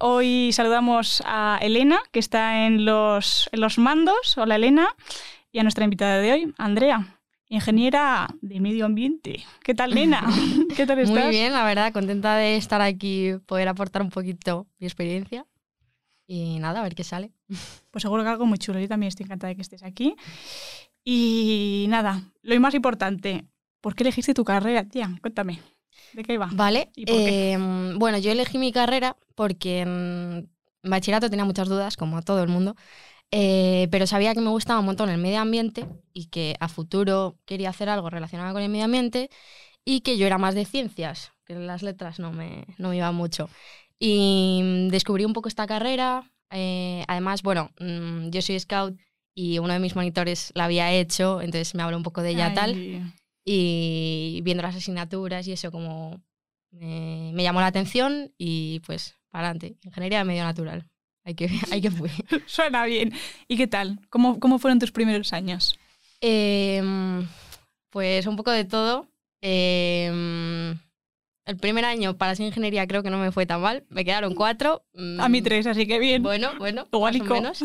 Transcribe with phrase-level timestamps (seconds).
[0.00, 4.38] Hoy saludamos a Elena, que está en los, en los mandos.
[4.38, 4.88] Hola Elena.
[5.50, 9.44] Y a nuestra invitada de hoy, Andrea, ingeniera de medio ambiente.
[9.64, 10.24] ¿Qué tal, Elena?
[10.76, 11.24] ¿Qué tal estás?
[11.24, 15.46] Muy bien, la verdad, contenta de estar aquí, poder aportar un poquito mi experiencia.
[16.26, 17.32] Y nada, a ver qué sale.
[17.90, 18.78] Pues seguro que algo muy chulo.
[18.78, 20.14] Yo también estoy encantada de que estés aquí.
[21.02, 23.46] Y nada, lo más importante,
[23.80, 25.10] ¿por qué elegiste tu carrera, tía?
[25.20, 25.58] Cuéntame.
[26.12, 26.48] ¿De qué iba?
[26.52, 26.90] Vale.
[26.96, 27.52] ¿Y por qué?
[27.52, 30.48] eh, bueno, yo elegí mi carrera porque en
[30.82, 32.74] bachillerato tenía muchas dudas, como todo el mundo,
[33.30, 37.36] eh, pero sabía que me gustaba un montón el medio ambiente y que a futuro
[37.44, 39.30] quería hacer algo relacionado con el medio ambiente
[39.84, 43.14] y que yo era más de ciencias, que las letras no me, no me iban
[43.14, 43.48] mucho.
[43.98, 46.30] Y mm, descubrí un poco esta carrera.
[46.50, 48.98] eh, además, bueno, mm, yo soy scout
[49.34, 52.54] y uno de mis monitores la había hecho, entonces me habló un poco de ella
[52.54, 53.02] tal Ay,
[53.50, 56.20] y viendo las asignaturas y eso como
[56.70, 60.86] me, me llamó la atención y pues para adelante, ingeniería de medio natural.
[61.24, 62.10] Hay que, hay que fui.
[62.46, 63.14] Suena bien.
[63.46, 64.00] ¿Y qué tal?
[64.10, 65.78] ¿Cómo, cómo fueron tus primeros años?
[66.20, 67.26] Em,
[67.88, 69.08] pues un poco de todo.
[69.40, 70.78] Em,
[71.48, 73.84] el primer año para ser ingeniería creo que no me fue tan mal.
[73.90, 74.84] Me quedaron cuatro.
[75.18, 76.22] A mí Mm, tres, así que bien.
[76.22, 77.24] Bueno, bueno, Igualico.
[77.24, 77.64] más o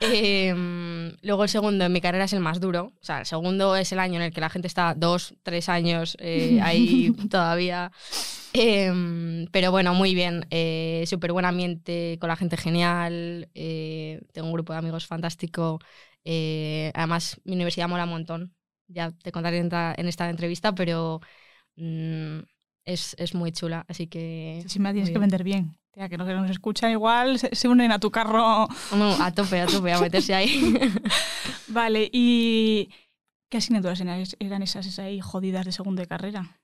[0.00, 2.92] Em, luego el segundo en mi carrera es el más duro.
[3.00, 5.68] O sea, el segundo es el año en el que la gente está dos, tres
[5.68, 7.90] años eh, ahí todavía.
[8.52, 10.46] Em, pero bueno, muy bien.
[10.50, 13.48] Eh, Súper buen ambiente, con la gente genial.
[13.54, 15.80] eh, tengo un grupo de amigos fantástico.
[16.94, 18.54] además, mi universidad mola un montón.
[18.88, 21.20] Ya te contaré en esta, en esta entrevista, pero
[21.76, 22.40] mm,
[22.84, 23.84] es, es muy chula.
[23.88, 24.64] Así que.
[24.66, 25.76] Sí, me tienes que vender bien.
[25.92, 28.66] Tía, que los que nos escuchan igual se, se unen a tu carro.
[28.96, 30.90] No, a tope, a tope, a meterse ahí.
[31.68, 32.88] Vale, ¿y
[33.48, 34.20] qué asignaturas eran,
[34.62, 36.58] esas, esas ahí jodidas de segundo de carrera?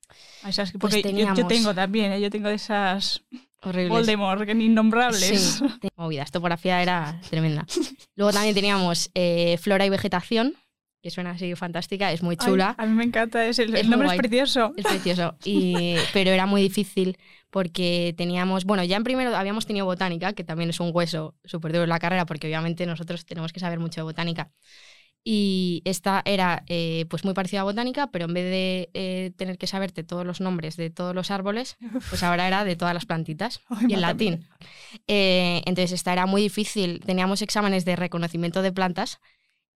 [0.46, 2.20] Esas, Pues porque yo- yo, teníamos- tengo también, ¿eh?
[2.20, 3.22] yo tengo de esas
[3.62, 3.90] Horribles.
[3.90, 5.60] Voldemort, que innombrables.
[5.60, 5.64] Sí,
[5.96, 6.30] movidas.
[6.30, 7.66] Topografía era tremenda.
[8.16, 10.54] Luego también teníamos eh, flora y vegetación,
[11.02, 13.82] que suena así fantástica, es muy Ay, chula, a mí me encanta, ese, el, Es
[13.82, 14.18] el nombre es guay.
[14.18, 14.72] precioso.
[14.76, 15.36] es precioso.
[15.44, 17.16] Y, pero era muy difícil
[17.50, 21.72] porque teníamos, bueno, ya en primero habíamos tenido botánica, que también es un hueso súper
[21.72, 24.50] duro en la carrera, porque obviamente nosotros tenemos que saber mucho de botánica.
[25.22, 29.58] Y esta era eh, pues muy parecida a botánica, pero en vez de eh, tener
[29.58, 31.76] que saberte todos los nombres de todos los árboles,
[32.08, 34.48] pues ahora era de todas las plantitas Ay, y en latín.
[35.08, 37.00] Eh, entonces esta era muy difícil.
[37.04, 39.20] Teníamos exámenes de reconocimiento de plantas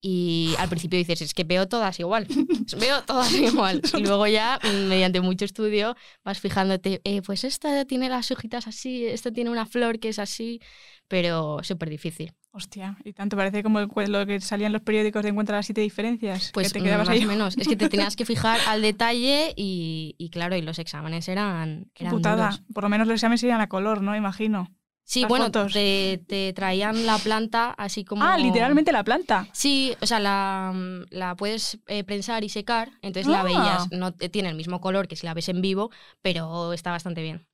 [0.06, 2.26] y al principio dices, es que veo todas igual,
[2.78, 3.80] veo todas igual.
[3.96, 8.66] Y luego ya, mm, mediante mucho estudio, vas fijándote, eh, pues esta tiene las hojitas
[8.66, 10.60] así, esta tiene una flor que es así,
[11.08, 12.34] pero súper difícil.
[12.50, 15.64] Hostia, y tanto parece como el lo que salía en los periódicos de encuentra las
[15.64, 16.50] siete diferencias.
[16.52, 17.24] Pues que te mm, quedabas más ahí.
[17.24, 17.56] o menos.
[17.56, 21.90] Es que te tenías que fijar al detalle y, y claro, y los exámenes eran,
[21.94, 22.50] eran putada.
[22.50, 22.62] duros.
[22.74, 24.14] Por lo menos los exámenes irían a color, ¿no?
[24.14, 24.70] Imagino.
[25.06, 25.72] Sí, las bueno, fotos.
[25.74, 28.24] te, te traían la planta así como...
[28.24, 29.46] Ah, literalmente la planta.
[29.52, 33.44] Sí, o sea, la, mm, la puedes eh, prensar y secar, entonces la Ah.
[33.44, 33.92] veías.
[33.92, 35.90] No te- tiene el mismo color que si la ves en vivo,
[36.22, 37.46] pero está bastante bien.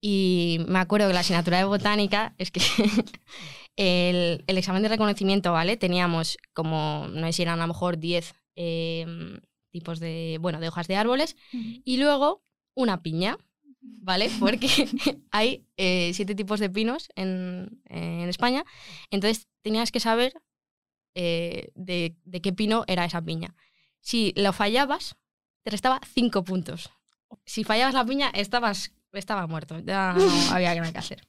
[0.00, 2.60] Y me acuerdo que la asignatura de botánica es que
[3.76, 5.76] el, el examen de reconocimiento, ¿vale?
[5.76, 9.06] Teníamos como, no sé si eran a lo mejor 10 eh,
[9.70, 12.42] tipos de, bueno, de hojas de árboles y luego
[12.74, 13.38] una piña,
[14.00, 14.30] ¿vale?
[14.40, 14.68] Porque
[15.30, 18.64] hay eh, siete tipos de pinos en, en España,
[19.10, 20.32] entonces tenías que saber
[21.14, 23.54] eh, de, de qué pino era esa piña.
[24.00, 25.16] Si lo fallabas,
[25.62, 26.90] te restaba cinco puntos.
[27.44, 30.22] Si fallabas la piña, estabas, estaba muerto, ya no
[30.52, 31.28] había nada que hacer.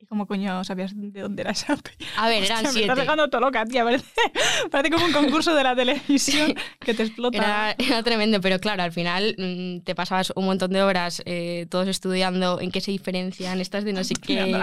[0.00, 1.76] ¿Y cómo coño sabías de dónde era esa?
[2.16, 3.82] A ver, eran Hostia, me estás dejando todo loca, tía.
[3.82, 4.06] Parece,
[4.70, 7.36] parece como un concurso de la televisión que te explota.
[7.36, 11.66] Era, era tremendo, pero claro, al final mm, te pasabas un montón de horas eh,
[11.68, 14.60] todos estudiando en qué se diferencian estas de no sé qué.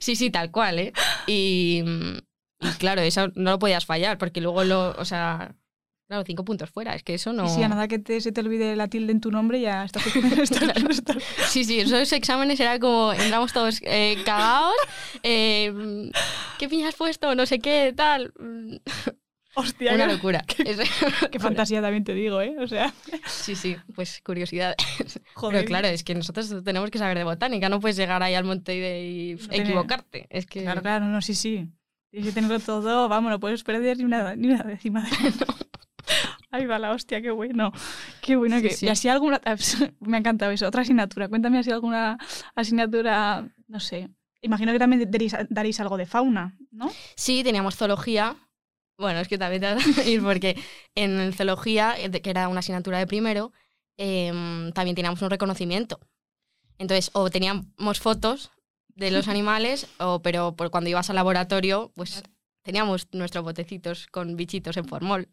[0.00, 0.92] Sí, sí, tal cual, ¿eh?
[1.26, 2.18] Y, mm,
[2.60, 5.54] y claro, eso no lo podías fallar, porque luego lo, o sea,
[6.06, 7.46] claro, cinco puntos fuera, es que eso no...
[7.46, 9.84] Y si a nada que te, se te olvide la tilde en tu nombre, ya
[9.84, 10.04] estás.
[10.06, 14.74] estás- estás- Sí, sí, esos exámenes era como, entramos todos eh, cagados,
[15.22, 16.10] eh,
[16.58, 17.34] ¿qué piña has puesto?
[17.34, 18.32] No sé qué, tal.
[19.56, 20.44] Hostia, Una qué- locura.
[20.58, 20.80] Es-
[21.30, 22.56] Qué fantasía también te digo, ¿eh?
[22.58, 22.92] O sea,
[23.26, 24.74] Sí, sí, pues curiosidad.
[25.34, 25.58] joder.
[25.60, 28.42] Pero claro, es que nosotros tenemos que saber de botánica, no puedes llegar ahí al
[28.44, 30.26] monte y, de- y No equivocarte.
[30.30, 31.68] Es que Claro, claro, no, sí, sí.
[32.10, 35.10] Tienes que tenerlo todo, vamos, no puedes perder ni una, ni una décima de
[36.54, 37.72] Ahí va la hostia, qué bueno.
[38.22, 38.70] Qué bueno Sí, que.
[38.70, 38.86] sí.
[38.86, 39.40] Y así alguna.
[40.00, 40.68] Me ha encantado eso.
[40.68, 41.28] Otra asignatura.
[41.28, 42.16] Cuéntame así alguna
[42.54, 44.08] asignatura, no sé.
[44.40, 46.92] Imagino que también daréis, daréis algo de fauna, ¿no?
[47.16, 48.36] Sí, teníamos zoología.
[48.98, 50.56] Bueno, es que también te vas a ir porque
[50.94, 53.52] en zoología, eh, que era una asignatura de primero,
[53.96, 55.98] em, también teníamos un reconocimiento.
[56.78, 58.52] Entonces, o teníamos fotos
[58.94, 62.22] de los animales, o, pero por cuando ibas al laboratorio, pues
[62.62, 65.28] teníamos nuestros botecitos con bichitos en formol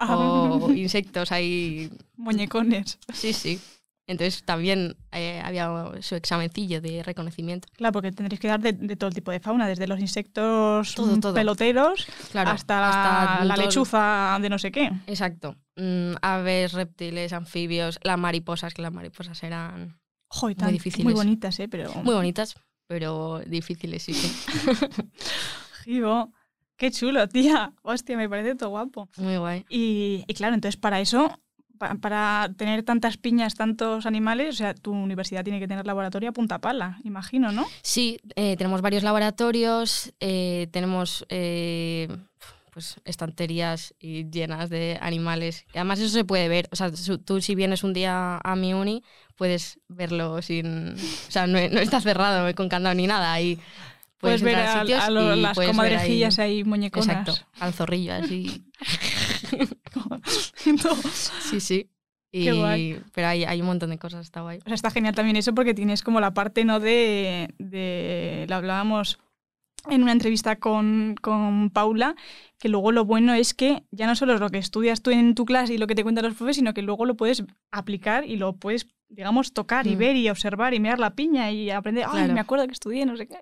[0.00, 1.90] O insectos ahí.
[2.16, 2.98] muñecones.
[3.12, 3.60] Sí, sí.
[4.06, 5.70] Entonces también eh, había
[6.00, 7.68] su examencillo de reconocimiento.
[7.76, 11.14] Claro, porque tendréis que dar de, de todo tipo de fauna, desde los insectos Todo,
[11.16, 11.34] mm, todo.
[11.34, 14.90] peloteros Claro, hasta, la- la todo el- lechuza de no sé qué.
[15.06, 15.54] Exacto.
[15.76, 20.00] Mm, aves, reptiles, anfibios, las mariposas, que las mariposas eran
[20.32, 21.14] Joder, Muy tan- muy difíciles.
[21.14, 21.68] bonitas, ¿eh?
[21.68, 21.92] Pero.
[22.02, 22.54] muy bonitas,
[22.88, 24.32] pero difíciles, sí, sí.
[26.80, 27.72] qué chulo, tía.
[27.82, 29.08] Hostia, me parece todo guapo.
[29.18, 29.64] Muy guay.
[29.68, 31.38] Y, y claro, entonces para eso,
[31.78, 36.30] pa- para tener tantas piñas, tantos animales, o sea, tu universidad tiene que tener laboratorio
[36.30, 37.66] a punta pala, imagino, ¿no?
[37.82, 42.08] Sí, eh, tenemos varios laboratorios, eh, tenemos eh,
[42.72, 45.66] pues estanterías y llenas de animales.
[45.74, 46.68] Y además eso se puede ver.
[46.72, 46.90] O sea,
[47.24, 49.02] tú si vienes un día a mi uni,
[49.36, 50.94] puedes verlo sin...
[50.94, 53.32] O sea, no, no está cerrado con candado ni nada.
[53.32, 53.58] Ahí
[54.20, 57.08] Puedes, ver a, sitios a lo- las comadrejillas ahí, muñeconas.
[57.08, 58.64] Exacto, al zorrillo así.
[61.50, 61.90] Sí, sí.
[62.32, 63.00] Y, Qué guay.
[63.12, 64.58] Pero hay, hay un montón de cosas, está guay.
[64.58, 66.78] o sea, está genial también eso porque tienes como la parte, ¿no?
[66.78, 69.18] De, de lo hablábamos
[69.88, 72.14] en una entrevista con, con Paula,
[72.58, 75.34] que luego lo bueno es que ya no solo es lo que estudias tú en
[75.34, 78.24] tu clase y lo que te cuentan los profes, sino que luego lo puedes aplicar
[78.26, 79.98] y lo puedes, digamos, tocar y Mm.
[79.98, 82.34] ver y observar y mirar la piña y aprender, ay, Claro.
[82.34, 83.36] me acuerdo que estudié, no sé qué,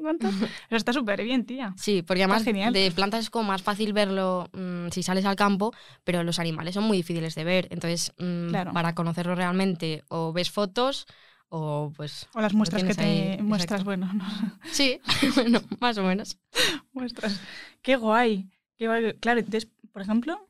[0.00, 0.26] cuánto.
[0.68, 1.74] Eso está súper bien, tía.
[1.76, 2.72] Sí, porque además genial.
[2.72, 5.72] de plantas es como más fácil verlo mm, si sales al campo,
[6.04, 7.68] pero los animales son muy difíciles de ver.
[7.70, 8.72] Entonces, mm, Claro.
[8.72, 11.06] para conocerlos realmente, o ves fotos,
[11.50, 12.28] o pues.
[12.34, 13.84] O las muestras que te ahí, muestras, exacto.
[13.84, 14.24] bueno, no,
[14.72, 15.00] Sí,
[15.36, 16.38] bueno, más o menos.
[16.92, 17.40] muestras.
[17.82, 18.48] Qué guay.
[18.78, 19.12] Qué guay.
[19.20, 20.48] Claro, entonces, por ejemplo,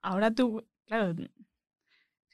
[0.00, 1.14] ahora tú, claro,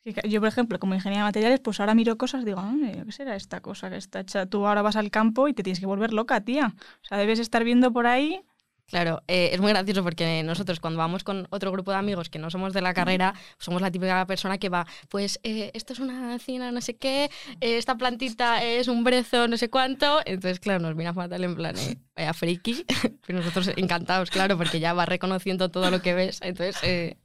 [0.04, 3.36] yo, por ejemplo, como ingeniera de materiales, pues ahora miro cosas, digo, "Ay, ¿qué será
[3.36, 4.46] esta cosa que está hecha?
[4.46, 6.74] Tú ahora vas al campo y te tienes que volver loca, tía.
[7.02, 8.40] O sea, debes estar viendo por ahí.
[8.86, 12.38] Claro, eh, es muy gracioso porque nosotros cuando vamos con otro grupo de amigos que
[12.38, 15.98] no somos de la carrera, somos la típica persona que va, pues eh, esto es
[15.98, 17.24] una encina, no sé qué,
[17.60, 20.20] eh, esta plantita es un brezo, no sé cuánto.
[20.24, 22.86] Entonces, claro, nos viene a fatal en plan, eh, vaya friki,
[23.26, 26.40] pero nosotros encantados, claro, porque ya vas reconociendo todo lo que ves.
[26.40, 27.18] Entonces, eh,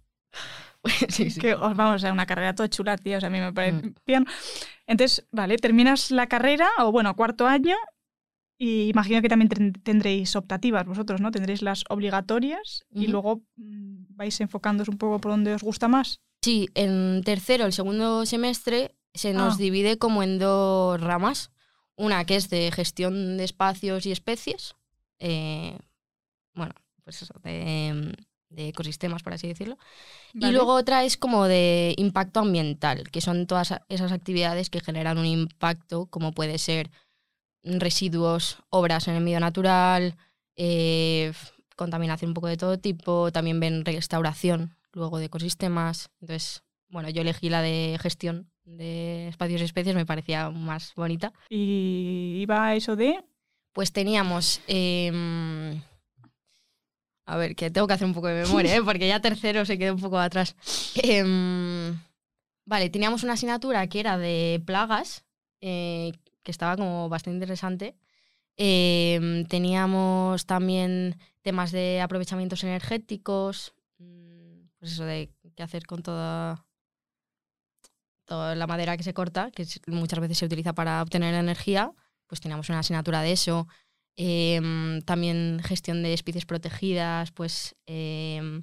[1.09, 1.39] sí, sí.
[1.39, 3.17] Que, os- vamos, o sea, una carrera toda chula, tía.
[3.17, 4.25] O sea, a mí me parece bien.
[4.87, 7.75] Entonces, vale, terminas la carrera, o bueno, cuarto año,
[8.57, 11.31] y imagino que también ten- tendréis optativas vosotros, ¿no?
[11.31, 16.19] Tendréis las obligatorias y luego mm, vais enfocándoos un poco por donde os gusta más.
[16.41, 19.57] Sí, en tercero, el segundo semestre, se nos Ah.
[19.57, 21.51] divide como en dos ramas.
[21.95, 24.75] Una que es de gestión de espacios y especies.
[25.19, 25.77] eh,
[26.55, 28.13] bueno, pues eso, de,
[28.53, 29.77] de ecosistemas, por así decirlo.
[30.33, 30.51] ¿vale?
[30.51, 35.17] Y luego otra es como de impacto ambiental, que son todas esas actividades que generan
[35.17, 36.89] un impacto, como puede ser
[37.63, 40.15] residuos, obras en el medio natural,
[40.55, 41.31] eh,
[41.75, 46.09] contaminación un poco de todo tipo, también ven restauración luego de ecosistemas.
[46.21, 51.33] Entonces, bueno, yo elegí la de gestión de espacios y especies, me parecía más bonita.
[51.49, 53.23] Y iba eso de...
[53.73, 54.61] Pues teníamos...
[54.67, 55.81] em,
[57.25, 58.83] a ver, que tengo que hacer un poco de memoria, ¿eh?
[58.83, 60.55] porque ya tercero se quedó un poco atrás.
[60.95, 61.97] Em,
[62.65, 65.23] vale, teníamos una asignatura que era de plagas,
[65.61, 66.11] eh,
[66.43, 67.95] que estaba como bastante interesante.
[68.57, 76.65] Em, teníamos también temas de aprovechamientos energéticos, mm, pues eso de qué hacer con toda,
[78.25, 81.91] toda la madera que se corta, que muchas veces se utiliza para obtener energía,
[82.27, 83.67] pues teníamos una asignatura de eso.
[84.15, 88.61] Em, también gestión de especies protegidas, pues em,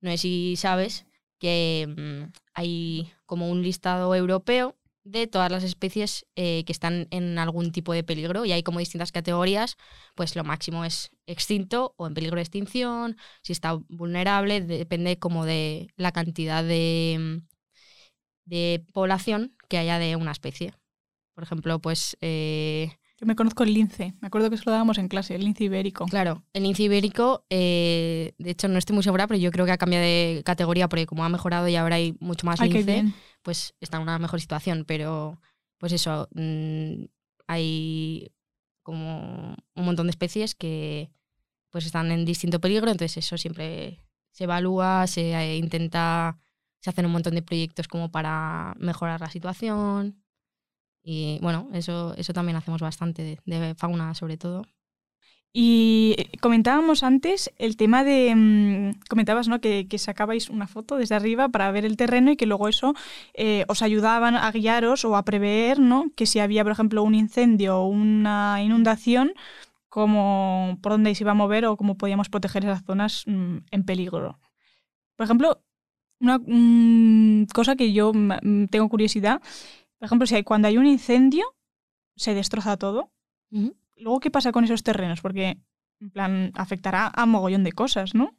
[0.00, 1.06] no sé si sabes
[1.38, 7.38] que em, hay como un listado europeo de todas las especies eh, que están en
[7.38, 9.76] algún tipo de peligro y hay como distintas categorías,
[10.14, 15.44] pues lo máximo es extinto o en peligro de extinción, si está vulnerable, depende como
[15.46, 17.42] de la cantidad de,
[18.44, 20.74] de población que haya de una especie.
[21.34, 24.14] Por ejemplo, pues eh, Yo me conozco el lince.
[24.20, 26.06] Me acuerdo que eso lo dábamos en clase, el lince ibérico.
[26.06, 29.72] Claro, el lince ibérico, eh, de hecho no estoy muy segura, pero yo creo que
[29.72, 33.12] ha cambiado de categoría porque como ha mejorado y ahora hay mucho más Ay, lince,
[33.42, 34.84] pues está en una mejor situación.
[34.86, 35.40] Pero,
[35.78, 37.06] pues eso, mm,
[37.48, 38.30] hay
[38.84, 41.10] como un montón de especies que
[41.70, 46.38] pues están en distinto peligro, entonces eso siempre se evalúa, se eh, intenta,
[46.80, 50.22] se hacen un montón de proyectos como para mejorar la situación.
[51.10, 54.66] Y bueno, eso, eso también hacemos bastante de, fauna sobre todo.
[55.54, 58.34] Y eh, comentábamos antes el tema de.
[58.36, 59.58] mm, comentabas, ¿no?
[59.58, 62.92] Que, que sacabais una foto desde arriba para ver el terreno y que luego eso
[63.32, 66.10] eh, os ayudaban a guiaros o a prever, ¿no?
[66.14, 69.32] Que si había, por ejemplo, un incendio o una inundación,
[69.88, 73.84] cómo, por dónde se iba a mover o cómo podíamos proteger esas zonas mm, en
[73.86, 74.38] peligro.
[75.16, 75.62] Por ejemplo,
[76.20, 78.12] una mm, cosa que yo
[78.70, 79.40] tengo curiosidad,
[79.98, 81.44] por ejemplo, si hay, cuando hay un incendio,
[82.16, 83.12] se destroza todo.
[83.96, 85.20] Luego, ¿qué pasa con esos terrenos?
[85.20, 85.58] Porque,
[86.00, 88.36] en plan, afectará a mogollón de cosas, ¿no?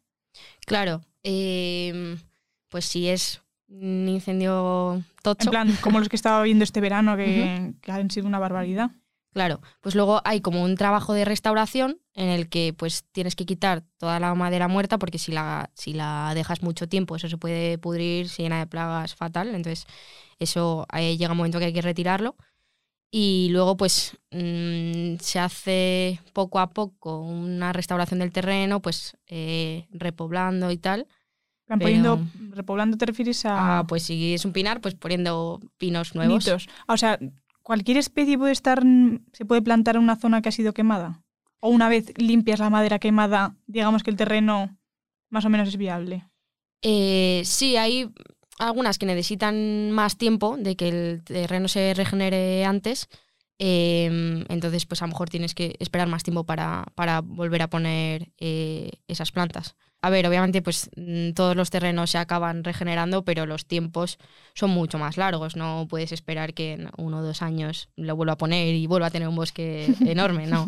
[0.65, 2.17] Claro, em,
[2.69, 7.17] pues si es un incendio tocho, En plan, como los que estaba viendo este verano,
[7.17, 8.91] que, que han sido una barbaridad.
[9.33, 13.45] claro, pues luego hay como un trabajo de restauración en el que pues tienes que
[13.45, 17.37] quitar toda la madera muerta porque si la, si la dejas mucho tiempo eso se
[17.37, 19.85] puede pudrir, se llena de plagas fatal, entonces
[20.39, 22.35] eso eh, llega un momento que hay que retirarlo.
[23.11, 29.87] Y luego pues mm, se hace poco a poco una restauración del terreno, pues eh,
[29.91, 31.07] repoblando y tal.
[31.67, 32.19] Pero- poniendo,
[32.51, 36.47] repoblando te refieres a Ah, pues si es un pinar, pues poniendo pinos nuevos.
[36.87, 37.19] Ah, O sea,
[37.63, 38.81] cualquier especie puede estar,
[39.33, 41.21] se puede plantar en una zona que ha sido quemada.
[41.59, 44.77] O una vez limpias la madera quemada, digamos que el terreno
[45.29, 46.25] más o menos es viable.
[46.81, 48.09] Eh, sí, hay
[48.59, 53.07] algunas que necesitan más tiempo de que el terreno se regenere antes.
[53.61, 57.69] em, entonces, pues a lo mejor tienes que esperar más tiempo para, para volver a
[57.69, 59.75] poner eh, esas plantas.
[60.01, 64.17] A ver, obviamente, pues mm, todos los terrenos se acaban regenerando, pero los tiempos
[64.53, 65.57] son mucho más largos.
[65.57, 69.07] No puedes esperar que en uno o dos años lo vuelva a poner y vuelva
[69.07, 70.67] a tener un bosque enorme, ¿no?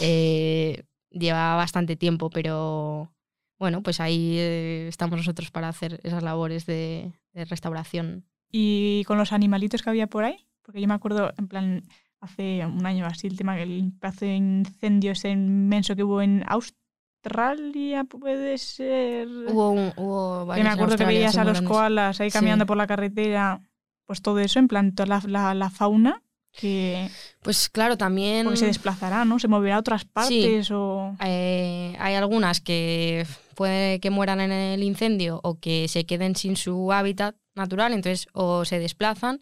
[0.00, 3.10] Eh, lleva bastante tiempo, pero
[3.58, 8.24] bueno, pues ahí eh, estamos nosotros para hacer esas labores de, de restauración.
[8.50, 11.82] Y con los animalitos que había por ahí, porque yo me acuerdo, en plan,
[12.20, 16.44] hace un año así, el tema del pedazo de incendio ese inmenso que hubo en
[16.46, 19.28] Australia, puede ser.
[19.28, 22.34] Hubo, un- hubo que varios me en acuerdo que veías a los koalas ahí Sí.
[22.38, 23.60] caminando por la carretera,
[24.06, 26.22] pues todo eso, en plan, toda la, la- la fauna
[26.52, 27.08] que
[27.42, 29.38] Pues claro, también se desplazará, ¿no?
[29.38, 31.14] Se moverá a otras partes o.
[31.24, 33.26] eh, hay algunas que
[33.58, 38.28] puede que mueran en el incendio o que se queden sin su hábitat natural, entonces
[38.32, 39.40] o se desplazan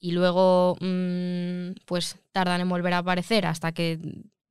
[0.00, 4.00] y luego mm, pues tardan en volver a aparecer hasta que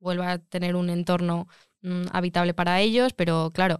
[0.00, 1.46] vuelva a tener un entorno
[1.82, 3.76] mm, habitable para ellos, pero claro,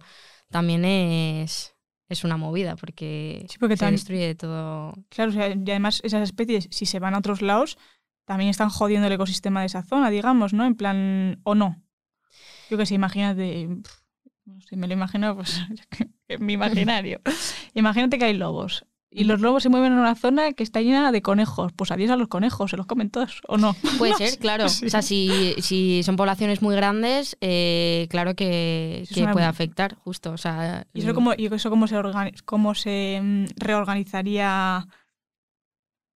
[0.51, 1.73] también es,
[2.09, 4.93] es una movida porque, Sí, porque se destruye todo.
[5.09, 7.79] Claro, o sea, y además esas especies, si se van a otros lados,
[8.25, 10.63] también están jodiendo el ecosistema de esa zona, digamos, ¿no?
[10.63, 11.81] En plan, o no.
[12.69, 13.67] Yo que sé, imagínate,
[14.45, 15.61] no sé, me lo imagino, pues,
[16.27, 17.21] en mi imaginario.
[17.73, 18.85] Imagínate que hay lobos.
[19.15, 21.71] Y los lobos se mueven en una zona que está llena de conejos.
[21.73, 23.75] Pues adiós a los conejos, se los comen todos, ¿o no?
[23.99, 24.69] Puede No ser, claro.
[24.69, 24.87] sí.
[24.87, 30.31] O sea, si, si son poblaciones muy grandes, eh, claro que, que puede afectar, justo.
[30.31, 31.95] O sea, ¿Y eso cómo, y eso cómo se,
[32.45, 34.87] cómo se mm, reorganizaría?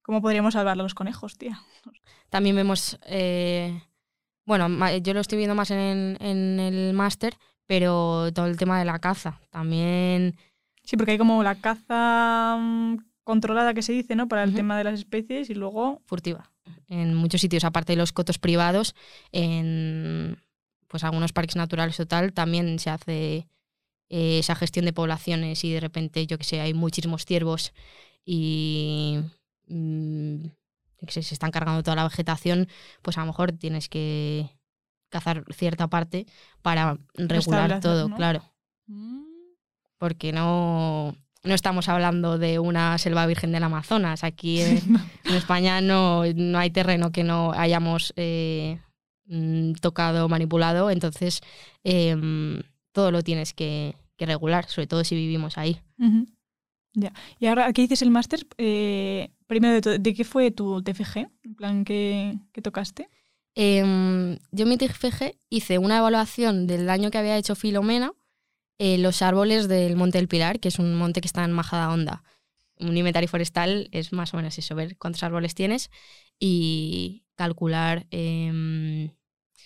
[0.01, 1.61] ¿Cómo podríamos salvar a los conejos, tía?
[2.29, 3.79] También vemos, eh,
[4.45, 4.67] bueno,
[4.97, 8.99] yo lo estoy viendo más en, en el máster, pero todo el tema de la
[8.99, 9.39] caza.
[9.51, 10.35] También,
[10.87, 12.95] Sí, porque hay como la caza mm,
[13.25, 14.29] controlada que se dice, ¿no?
[14.29, 16.49] Para el tema de las especies y luego furtiva.
[16.87, 18.95] En muchos sitios, aparte de los cotos privados,
[19.33, 20.37] en
[20.87, 23.49] pues algunos parques naturales o tal, también se hace
[24.07, 27.73] eh, esa gestión de poblaciones y de repente, yo que sé, hay muchísimos ciervos
[28.23, 29.19] y
[29.67, 30.45] mm,
[31.05, 32.69] que sé, se están cargando toda la vegetación,
[33.01, 34.56] pues a lo mejor tienes que
[35.09, 36.25] cazar cierta parte
[36.61, 38.15] para regular todo, ¿no?
[38.15, 38.43] claro.
[39.97, 44.23] Porque no, no estamos hablando de una selva virgen del Amazonas.
[44.23, 44.77] Aquí en,
[45.25, 48.79] en España no, no hay terreno que no hayamos eh,
[49.25, 51.41] mm, tocado, manipulado, entonces
[51.83, 52.61] em,
[52.91, 55.79] todo lo tienes que, que regular, sobre todo si vivimos ahí.
[56.93, 57.13] Ya.
[57.39, 58.45] Y ahora, ¿qué dices el máster?
[58.57, 61.27] Eh, primero de ¿de qué fue tu TFG?
[61.43, 63.09] En plan, ¿qué, qué tocaste?
[63.59, 68.13] Em, yo mi TFG hice una evaluación del daño que había hecho Filomena
[68.77, 71.91] en los árboles del Monte del Pilar, que es un monte que está en Majada
[71.91, 72.23] Honda.
[72.79, 75.89] Un inventario forestal es más o menos eso, ver cuántos árboles tienes
[76.39, 79.09] y, calcular em,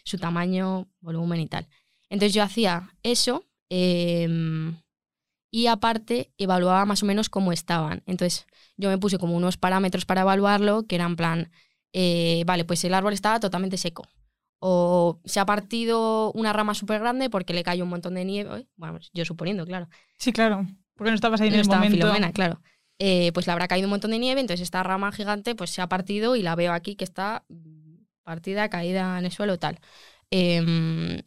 [0.05, 1.67] su tamaño, volumen y tal.
[2.09, 4.77] Entonces yo hacía eso em,
[5.51, 8.03] y aparte evaluaba más o menos cómo estaban.
[8.05, 11.51] Entonces yo me puse como unos parámetros para evaluarlo, que eran plan,
[11.93, 14.07] eh, vale, pues el árbol estaba totalmente seco.
[14.59, 18.67] O se ha partido una rama súper grande porque le cayó un montón de nieve.
[18.75, 19.89] Bueno, pues yo suponiendo, claro.
[20.17, 20.67] Sí, claro.
[20.95, 21.97] Porque no estabas ahí en el estaba momento.
[21.97, 22.61] Filomena, claro.
[22.99, 25.81] Eh, pues le habrá caído un montón de nieve, entonces esta rama gigante pues se
[25.81, 29.79] ha partido y la veo aquí que está mm, partida, caída en el suelo, tal.
[30.29, 31.19] Em,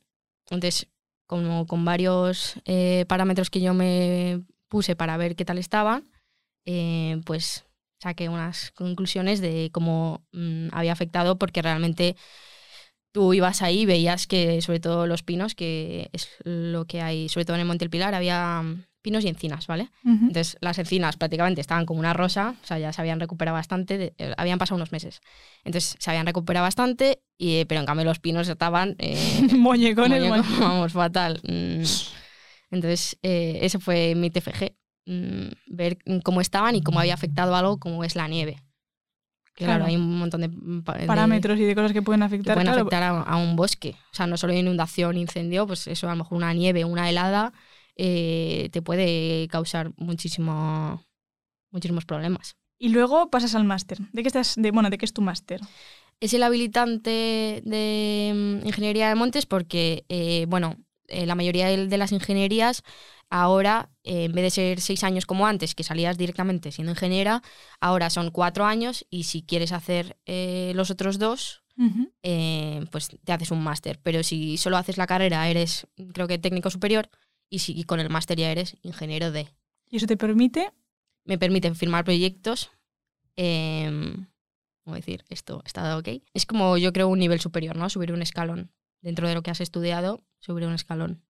[0.49, 0.87] entonces,
[1.26, 6.04] como con varios eh, parámetros que yo me puse para ver qué tal estaban,
[7.25, 7.64] pues
[8.04, 12.16] saqué unas conclusiones de cómo mm, había afectado, porque realmente
[13.12, 17.28] tú ibas ahí y veías que, sobre todo los pinos, que es lo que hay,
[17.28, 19.84] sobre todo en el Monte El Pilar, había mm, pinos y encinas, ¿vale?
[20.04, 20.26] Ujú.
[20.28, 23.99] Entonces las encinas prácticamente estaban como una rosa, o sea, ya se habían recuperado bastante,
[23.99, 25.20] de- eh, habían pasado unos meses.
[25.64, 28.96] Entonces se habían recuperado bastante, y, eh, pero en cambio los pinos estaban...
[28.99, 29.16] eh,
[29.56, 31.40] Muñecones, muñeco, muñe- vamos, fatal.
[31.44, 31.84] Mm.
[32.70, 34.75] Entonces eh, ese fue mi TFG,
[35.06, 38.62] mm, ver cómo estaban y cómo había afectado algo como es la nieve.
[39.54, 39.84] Claro, Claro.
[39.87, 42.54] hay un montón de, mm, de- parámetros y de cosas que pueden que afectar.
[42.54, 42.80] pueden claro.
[42.82, 43.94] afectar a, a un bosque.
[44.12, 47.52] O sea, no solo inundación, incendio, pues eso, a lo mejor una nieve, una helada,
[47.96, 51.04] eh, te puede causar muchísimo,
[51.70, 52.56] muchísimos problemas.
[52.78, 53.99] Y luego pasas al máster.
[54.12, 54.54] ¿De qué estás?
[54.56, 55.61] De, bueno, ¿de qué es tu máster?
[56.18, 58.32] Es el habilitante de
[58.62, 60.76] mm, ingeniería de montes porque, eh, bueno,
[61.08, 62.82] eh, la mayoría de, de las ingenierías
[63.30, 67.42] ahora, eh, en vez de ser seis años como antes, que salías directamente siendo ingeniera,
[67.80, 71.62] ahora son cuatro años y si quieres hacer eh, los otros dos,
[72.90, 73.99] pues te haces un máster.
[74.02, 77.11] Pero si solo haces la carrera, eres, creo que técnico superior,
[77.50, 79.49] y si y con el máster ya eres ingeniero de.
[79.90, 80.73] Y eso te permite.
[81.25, 82.70] Me permite firmar proyectos.
[83.37, 84.26] em,
[84.84, 85.25] ¿Cómo decir?
[85.28, 86.08] Esto está ok.
[86.34, 87.88] Es como yo creo un nivel superior, ¿no?
[87.88, 88.70] Subir un escalón.
[89.04, 91.23] Dentro de lo que has estudiado, subir un escalón.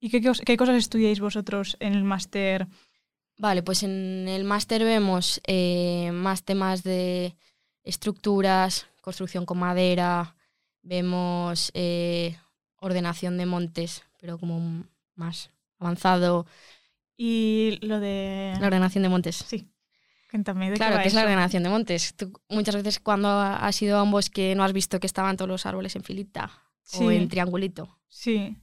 [0.00, 2.66] ¿Y qué, qué cosas estudiáis vosotros en el máster?
[3.38, 7.36] Vale, pues en el máster vemos eh, más temas de
[7.84, 10.34] estructuras, construcción con madera,
[10.82, 12.36] vemos eh,
[12.80, 14.84] ordenación de montes, pero como
[15.14, 16.46] más avanzado.
[17.16, 18.56] Y lo de.
[18.58, 19.36] La ordenación de montes.
[19.46, 19.68] Sí.
[20.32, 22.14] Cuéntame, ¿de Claro, qué va que es la ordenación de montes.
[22.16, 25.48] Tú muchas veces cuando has ido a un bosque no has visto que estaban todos
[25.48, 26.50] los árboles en filita
[26.82, 27.04] Sí.
[27.04, 28.56] o en triangulito, Sí.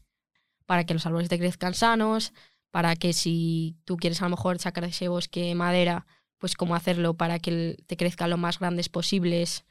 [0.65, 2.33] para que los árboles te crezcan sanos,
[2.71, 6.05] para que si tú quieres a lo mejor sacar de ese bosque madera,
[6.37, 9.65] pues cómo hacerlo para que el- te crezcan lo más grandes posibles,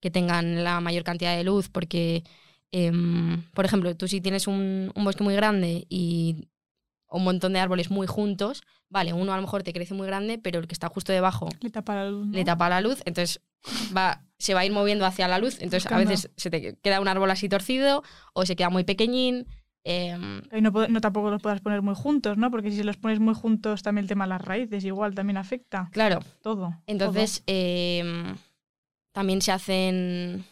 [0.00, 2.22] que tengan la mayor cantidad de luz, porque,
[2.70, 6.48] em, por ejemplo, tú si tienes un, un bosque muy grande y
[7.08, 10.38] un montón de árboles muy juntos, vale, uno a lo mejor te crece muy grande,
[10.38, 12.26] pero el que está justo debajo Le tapa la luz.
[12.26, 12.32] ¿no?
[12.32, 13.40] le tapa la luz, entonces
[13.96, 17.00] va, se va a ir moviendo hacia la luz, entonces a veces se te queda
[17.00, 19.46] un árbol así torcido o se queda muy pequeñín.
[19.84, 22.50] em, Y no, no tampoco los puedas poner muy juntos, ¿no?
[22.50, 25.88] Porque si los pones muy juntos, también el tema de las raíces igual también afecta.
[25.92, 26.74] claro, Todo.
[26.86, 28.36] entonces em,
[29.12, 30.44] también se hacen,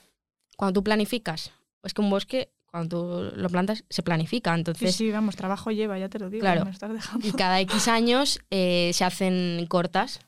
[0.57, 4.57] cuando tú planificas, es que un bosque, cuando tú lo plantas, se planifica, todo.
[4.57, 6.41] Sí, entonces sí, vamos, trabajo lleva, ya te lo digo.
[6.41, 6.63] Claro.
[6.63, 7.25] Me lo estás dejando.
[7.25, 10.19] y cada X años eh, se hacen cortas.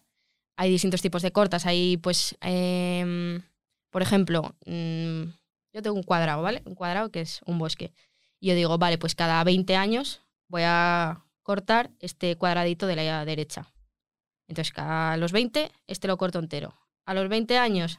[0.57, 1.67] Hay distintos tipos de cortas.
[1.67, 3.43] Hay, pues, em,
[3.91, 5.23] por ejemplo, mm,
[5.73, 6.63] yo tengo un cuadrado, ¿vale?
[6.67, 7.93] Un cuadrado que es un bosque.
[8.39, 13.25] Y yo digo, vale, pues cada 20 años voy a cortar este cuadradito de la
[13.25, 13.73] derecha.
[14.47, 16.77] Entonces, cada a los 20, este lo corto entero.
[17.07, 17.99] A los 20 años,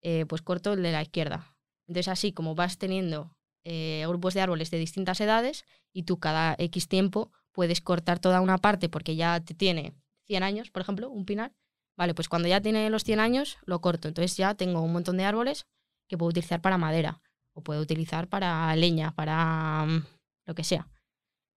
[0.00, 1.54] eh, pues corto el de la izquierda.
[1.86, 6.54] Entonces, así como vas teniendo eh, grupos de árboles de distintas edades y tú cada
[6.58, 9.92] X tiempo puedes cortar toda una parte porque ya te tiene
[10.26, 11.52] 100 años, por ejemplo, un pinar.
[11.96, 14.08] Vale, pues cuando ya tiene los 100 años, lo corto.
[14.08, 15.66] Entonces ya tengo un montón de árboles
[16.08, 17.20] que puedo utilizar para madera
[17.52, 20.04] o puedo utilizar para leña, para mm,
[20.46, 20.88] lo que sea.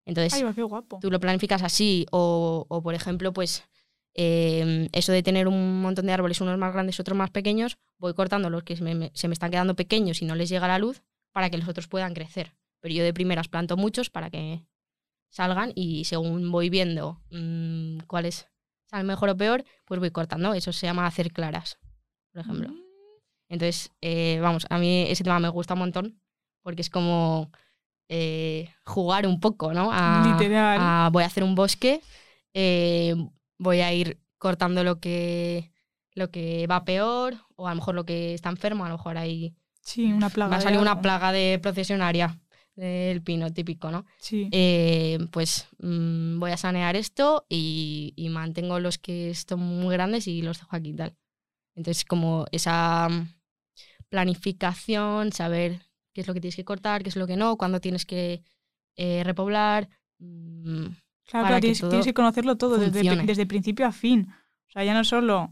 [0.06, 1.00] Entonces, Ay, guapo.
[1.00, 3.64] tú lo planificas así o, o, por ejemplo, pues
[4.14, 8.14] eh, eso de tener un montón de árboles, unos más grandes, otros más pequeños, voy
[8.14, 10.68] cortando los que se me, me- se me están quedando pequeños y no les llega
[10.68, 11.02] la luz
[11.36, 12.54] para que los otros puedan crecer.
[12.80, 14.64] Pero yo de primeras planto muchos para que
[15.30, 18.48] salgan y según voy viendo mm, cuáles
[18.86, 20.54] salen mejor o peor, pues voy cortando.
[20.54, 21.78] Eso se llama hacer claras,
[22.32, 22.70] por ejemplo.
[22.70, 22.80] Mm.
[23.50, 26.22] Entonces, eh, vamos, a mí ese tema me gusta un montón
[26.62, 27.52] porque es como
[28.08, 29.90] eh, jugar un poco, ¿no?
[29.92, 30.78] A, Literal.
[30.80, 32.00] a voy a hacer un bosque,
[32.54, 33.14] eh,
[33.58, 35.74] voy a ir cortando lo que,
[36.14, 39.18] lo que va peor o a lo mejor lo que está enfermo, a lo mejor
[39.18, 39.54] ahí
[39.86, 40.56] Sí, una plaga.
[40.56, 42.38] ha de salido una plaga de procesionaria
[42.76, 44.06] del pino típico, ¿no?
[44.20, 44.50] Sí.
[44.52, 50.28] Eh, pues mm, voy a sanear esto y, y mantengo los que están muy grandes
[50.28, 51.16] y los dejo aquí y tal.
[51.76, 53.30] Entonces, como esa mm,
[54.10, 55.82] planificación, saber
[56.14, 58.44] qué es lo que tienes que cortar, qué es lo que no, cuándo tienes que
[58.96, 59.90] eh, repoblar.
[60.20, 60.88] mm,
[61.28, 64.28] Claro, para claro, que tienes, todo tienes que conocerlo todo desde principio a fin.
[64.68, 65.52] O sea, ya no solo.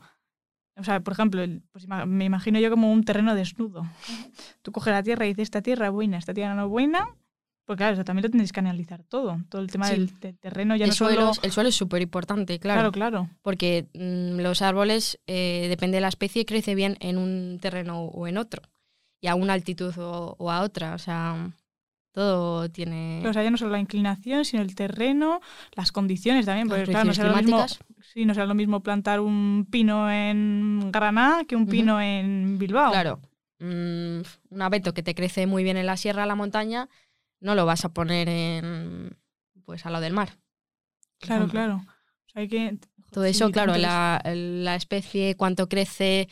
[0.75, 3.83] O sea, por ejemplo, pues me imagino yo como un terreno desnudo.
[4.61, 7.07] Tú coges la tierra y dices, esta tierra es buena, esta tierra no es buena.
[7.65, 9.39] Pues claro, eso también lo tendréis que analizar todo.
[9.49, 9.93] Todo el tema Sí.
[9.93, 11.45] del, del terreno ya el, no suelo, solo.
[11.45, 13.21] el suelo es súper importante, Claro, claro.
[13.21, 13.29] claro.
[13.41, 18.27] Porque mm, los árboles, eh, depende de la especie, crece bien en un terreno o
[18.27, 18.63] en otro.
[19.21, 20.95] Y a una altitud o, o a otra.
[20.95, 21.51] O sea,
[22.13, 25.41] todo tiene O sea, ya no solo la inclinación, sino el terreno,
[25.73, 26.69] las condiciones también.
[26.69, 27.65] Porque claro, no será, lo mismo,
[28.13, 32.91] sí, no será lo mismo plantar un pino en Granada que un pino en Bilbao.
[32.91, 33.19] Claro.
[33.59, 36.87] mm, un abeto que te crece muy bien en la sierra, en la montaña,
[37.39, 39.17] no lo vas a poner en
[39.65, 40.37] pues al lado del mar.
[41.19, 41.75] claro, claro.
[41.77, 42.77] O sea, hay que.
[43.11, 46.29] Todo Sí, eso, claro, la, la especie, cuánto crece,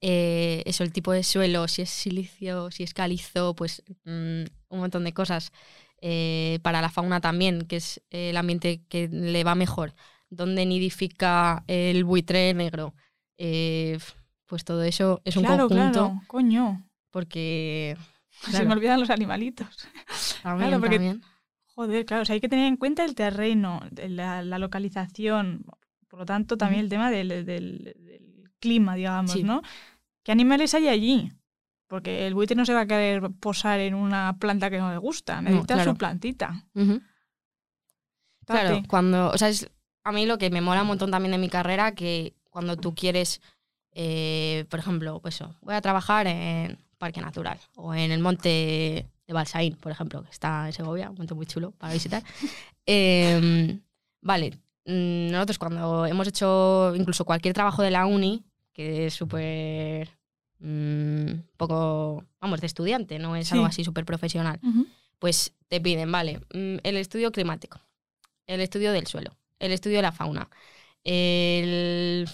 [0.00, 4.80] eh, eso, el tipo de suelo, si es silicio, si es calizo, pues mm, un
[4.80, 5.52] montón de cosas.
[6.04, 9.94] Eh, para la fauna también, que es el ambiente que le va mejor.
[10.30, 12.94] Dónde nidifica el buitre negro.
[13.38, 13.98] Eh,
[14.46, 16.84] pues todo eso es un conjunto claro, coño.
[17.10, 17.96] porque...
[18.50, 19.68] Se me olvidan los animalitos.
[20.42, 21.22] También, Claro, porque- también.
[21.74, 25.64] Joder, claro, o sea, hay que tener en cuenta el terreno, la, la localización,
[26.08, 29.42] por lo tanto, también el tema del, del- del clima, digamos, Sí.
[29.42, 29.62] ¿no?
[30.22, 31.32] ¿Qué animales hay allí?
[31.92, 34.96] Porque el buitre no se va a querer posar en una planta que no le
[34.96, 35.90] gusta, necesita claro.
[35.90, 36.64] su plantita.
[38.46, 39.70] Claro, cuando, o sea, es
[40.02, 42.94] a mí lo que me mola un montón también de mi carrera, que cuando tú
[42.94, 43.42] quieres,
[43.90, 49.06] eh, por ejemplo, pues eso, voy a trabajar en Parque Natural o en el monte
[49.26, 52.22] de Balsaín, por ejemplo, que está en Segovia, un monte muy chulo para visitar.
[52.86, 53.82] Em,
[54.22, 54.52] vale,
[54.86, 60.21] mm, nosotros cuando hemos hecho incluso cualquier trabajo de la uni, que es súper
[60.62, 63.70] mm, poco, vamos, de estudiante, no es algo Sí.
[63.70, 64.60] así súper profesional
[65.18, 67.80] pues te piden, vale, mm, el estudio climático,
[68.46, 70.48] el estudio del suelo, el estudio de la fauna,
[71.04, 72.28] el,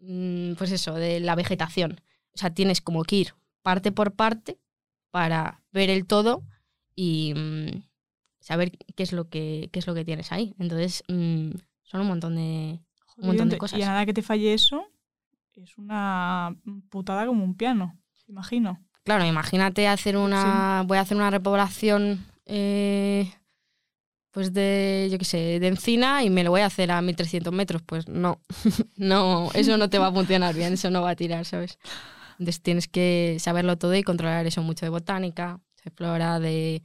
[0.00, 2.00] mm, pues eso, de la vegetación.
[2.34, 4.58] O sea, tienes como que ir parte por parte
[5.10, 6.42] para ver el todo
[6.94, 7.82] y mm,
[8.40, 10.54] saber qué es lo que qué es lo que tienes ahí.
[10.58, 12.78] Entonces, son un montón de
[13.16, 13.82] un montón de Y cosas.
[13.82, 14.86] a nada que te falle eso,
[15.56, 16.54] es una
[16.90, 18.78] putada como un piano, imagino.
[19.04, 20.84] Claro, imagínate hacer una.
[20.86, 22.24] Voy a hacer una repoblación.
[22.46, 23.32] eh,
[24.32, 27.52] pues de, yo qué sé, de encina y me lo voy a hacer a 1300
[27.52, 27.82] metros.
[27.82, 28.40] Pues no,
[28.96, 31.78] no, eso no te va a funcionar bien, eso no va a tirar, ¿sabes?
[32.38, 36.82] Entonces tienes que saberlo todo y controlar eso mucho de botánica, de flora, de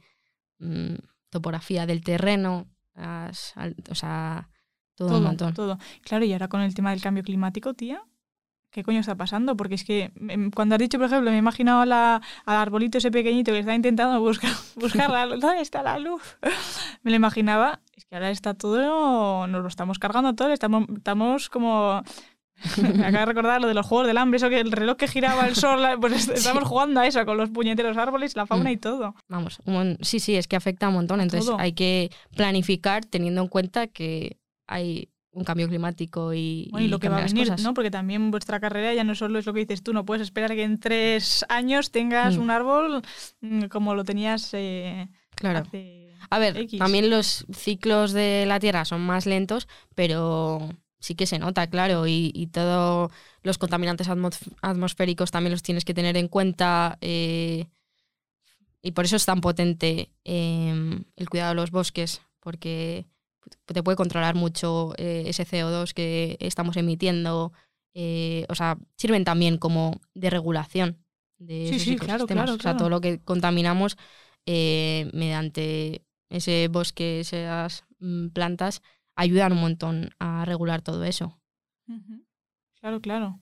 [0.58, 0.94] mm,
[1.30, 4.48] topografía del terreno, al- o sea,
[4.96, 5.54] todo, todo, un montón.
[5.54, 5.78] todo.
[6.02, 8.02] Claro, y ahora con el tema del cambio climático, tía,
[8.76, 9.56] ¿qué coño está pasando?
[9.56, 12.56] Porque es que em, cuando has dicho, por ejemplo, me he imaginado a la- al
[12.56, 15.40] arbolito ese pequeñito que está intentando buscar, buscar la luz.
[15.40, 16.22] ¿Dónde está la luz?
[17.02, 17.80] Me lo imaginaba.
[17.96, 22.02] Es que ahora está todo, nos lo estamos cargando todo, estamos, estamos como...
[22.82, 25.08] Me acaba de recordar lo de los juegos del hambre, eso que el reloj que
[25.08, 28.70] giraba el sol, pues est- estamos jugando a eso con los puñeteros árboles, la fauna
[28.70, 28.72] Mm.
[28.72, 29.14] y todo.
[29.28, 31.20] Vamos, un sí, sí, es que afecta un montón.
[31.20, 31.58] Entonces todo.
[31.60, 36.98] hay que planificar teniendo en cuenta que hay un cambio climático y, Bueno, y lo
[36.98, 37.62] que va a venir, cosas.
[37.62, 37.74] ¿no?
[37.74, 40.50] Porque también vuestra carrera ya no solo es lo que dices tú, no puedes esperar
[40.54, 42.40] que en tres años tengas Mm.
[42.40, 43.02] un árbol
[43.42, 45.60] mm, como lo tenías eh, Claro.
[45.60, 46.14] hace...
[46.30, 46.78] A ver, X.
[46.78, 52.06] también los ciclos de la Tierra son más lentos, pero sí que se nota, claro,
[52.06, 56.96] y, y todos los contaminantes atmos- atmosféricos también los tienes que tener en cuenta.
[57.02, 57.66] eh,
[58.82, 63.04] y por eso es tan potente eh, el cuidado de los bosques, porque
[63.66, 67.52] te puede controlar mucho eh, ese CO2 que estamos emitiendo.
[67.94, 70.98] eh, o sea, sirven también como de regulación
[71.38, 72.78] de Sí, esos sí, claro, claro, O sea, claro.
[72.78, 73.96] todo lo que contaminamos
[74.46, 78.82] eh, mediante ese bosque, esas mm, plantas,
[79.16, 81.40] ayudan un montón a regular todo eso.
[82.80, 83.40] Claro, claro.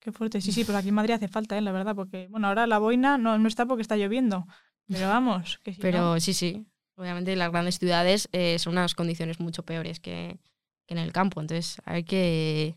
[0.00, 0.40] Qué fuerte.
[0.40, 1.60] Sí, sí, pero aquí en Madrid hace falta, ¿eh?
[1.60, 4.46] la verdad, porque, bueno, ahora la boina no, no está porque está lloviendo,
[4.88, 8.94] pero vamos, que si Pero no- sí, sí, obviamente las grandes ciudades eh, son unas
[8.94, 10.38] condiciones mucho peores que,
[10.86, 11.40] que en el campo.
[11.40, 12.76] Entonces hay que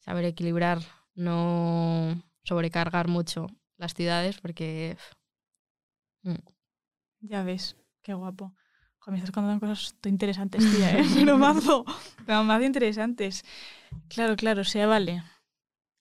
[0.00, 0.80] saber equilibrar,
[1.14, 4.96] no sobrecargar mucho las ciudades porque
[7.20, 8.54] Ya ves, qué guapo.
[8.98, 11.04] Joder, me estás contando cosas interesantes, tía, ¿eh?
[11.14, 11.84] Pero mazo,
[12.26, 13.44] pero mazo interesantes.
[14.08, 15.22] Claro, claro, o sea, vale.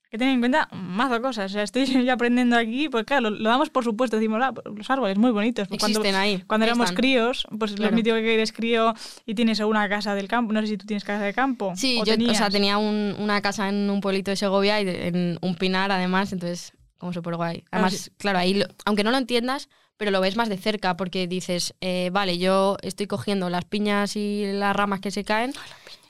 [0.10, 1.52] Que tener en cuenta mazo cosas.
[1.52, 4.18] O sea, estoy ya aprendiendo aquí, pues claro, lo, lo damos por supuesto.
[4.18, 5.68] Decimos, ah, los árboles muy bonitos.
[5.68, 6.42] Pues cuando, ahí.
[6.48, 6.96] cuando ahí éramos están.
[6.96, 7.92] críos, pues Claro.
[7.92, 8.94] lo mítico que eres crío
[9.26, 10.54] y tienes una casa del campo.
[10.54, 11.74] No sé si tú tienes casa de campo.
[11.76, 14.86] Sí, o yo o sea, tenía un- una casa en un pueblito de Segovia y
[14.86, 17.62] de- en un pinar además, entonces como súper guay.
[17.62, 18.12] Claro, Además, sí.
[18.18, 21.76] claro, ahí, lo- aunque no lo entiendas, pero lo ves más de cerca porque dices,
[21.82, 25.54] eh, vale, yo estoy cogiendo las piñas y las ramas que se caen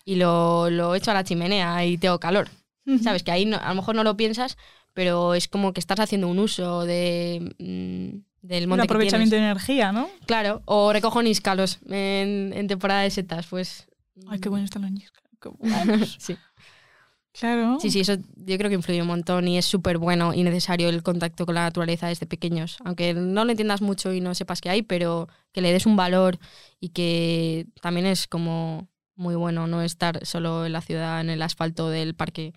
[0.05, 2.49] y lo, lo echo a la chimenea y tengo calor.
[3.03, 3.23] ¿Sabes?
[3.23, 4.57] Que ahí no- a lo mejor no lo piensas,
[4.93, 9.35] pero es como que estás haciendo un uso de, mm, del Un monte que aprovechamiento
[9.35, 10.07] de energía, ¿no?
[10.25, 13.87] Claro, o recojo níscalos en, en temporada de setas, pues...
[14.27, 14.91] Ay, qué bueno están los
[15.59, 16.17] buenos.
[16.19, 16.37] Sí.
[17.33, 17.77] Claro.
[17.79, 20.89] Sí, sí, eso yo creo que influye un montón y es súper bueno y necesario
[20.89, 22.77] el contacto con la naturaleza desde pequeños.
[22.83, 25.95] Aunque no lo entiendas mucho y no sepas qué hay, pero que le des un
[25.95, 26.39] valor
[26.79, 31.43] y que también es como muy bueno no estar solo en la ciudad, en el
[31.43, 32.53] asfalto del parque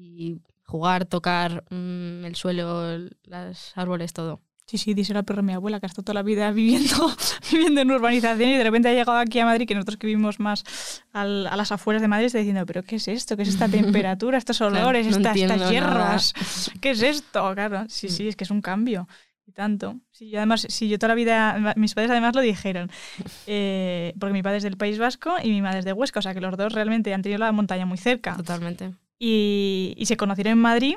[0.00, 4.40] y jugar, tocar mm, el suelo, los árboles, todo.
[4.66, 7.10] Sí, sí, dice la perra mi abuela que ha estado toda la vida viviendo,
[7.50, 10.40] viviendo en urbanización y de repente ha llegado aquí a Madrid, que nosotros que vivimos
[10.40, 13.34] más al- a las afueras de Madrid, está diciendo, pero ¿qué es esto?
[13.36, 16.34] ¿Qué es esta temperatura, estos Claro, olores, no estas, hierbas?
[16.82, 17.52] ¿Qué es esto?
[17.54, 18.10] Claro, sí, Mm.
[18.10, 19.08] sí, es que es un cambio.
[19.46, 19.96] Y tanto.
[20.10, 22.90] Sí, y además, sí, yo toda la vida, mis padres además lo dijeron,
[23.46, 26.22] eh, porque mi padre es del País Vasco y mi madre es de Huesca, o
[26.22, 28.36] sea que los dos realmente han tenido la montaña muy cerca.
[28.36, 28.92] Totalmente.
[29.18, 30.94] Y, y se conocieron en Madrid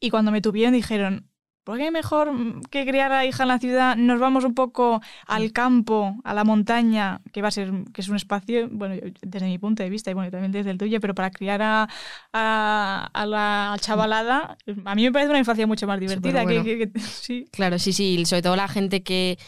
[0.00, 1.30] y cuando me tuvieron dijeron,
[1.64, 2.30] ¿por qué mejor
[2.70, 6.44] que criar a hija en la ciudad nos vamos un poco al campo, a la
[6.44, 10.10] montaña, que va a ser que es un espacio, bueno, desde mi punto de vista
[10.10, 11.88] y bueno, también desde el tuyo, pero para criar a,
[12.32, 16.46] a, a la chavalada, a mí me parece una infancia mucho más divertida.
[16.46, 16.64] que- Superbueno.
[16.64, 17.48] que- que- sí.
[17.52, 19.38] Claro, sí, sí, sobre todo la gente que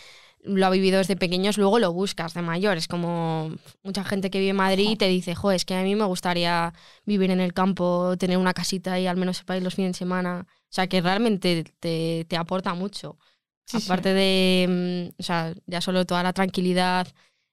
[0.44, 2.76] lo ha vivido desde pequeños, luego lo buscas de mayor.
[2.76, 5.82] Es como mucha gente que vive en Madrid y te dice, jo, es que a
[5.82, 6.72] mí me gustaría
[7.04, 9.98] vivir en el campo, tener una casita y al menos para ir los fines de
[9.98, 10.46] semana.
[10.48, 13.18] O sea, que realmente te, te aporta mucho.
[13.64, 13.86] Sí, sí.
[13.86, 17.08] Aparte de, mm, o sea, ya solo toda la tranquilidad,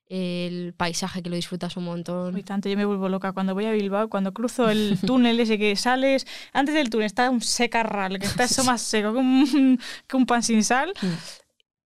[0.08, 2.36] el paisaje que lo disfrutas un montón.
[2.36, 5.58] Uy, tanto, yo me vuelvo loca cuando voy a Bilbao, cuando cruzo el túnel ese
[5.58, 9.80] que sales, antes del túnel está un secarral, que está eso más seco que un,
[10.08, 11.08] que un pan sin sal, Mm.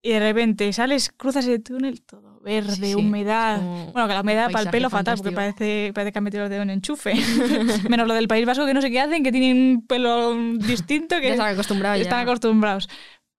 [0.01, 3.57] Y de repente sales, cruzas el túnel, todo verde, Sí, sí, humedad.
[3.57, 5.35] como Bueno, que la humedad para el pelo fatal, porque fantástico.
[5.35, 7.13] parece, parece que han metido los dedos en enchufe.
[7.89, 11.15] Menos lo del País Vasco, que no sé qué hacen, que tienen un pelo distinto,
[11.15, 12.03] Ya que están acostumbrados ya.
[12.03, 12.87] están acostumbrados.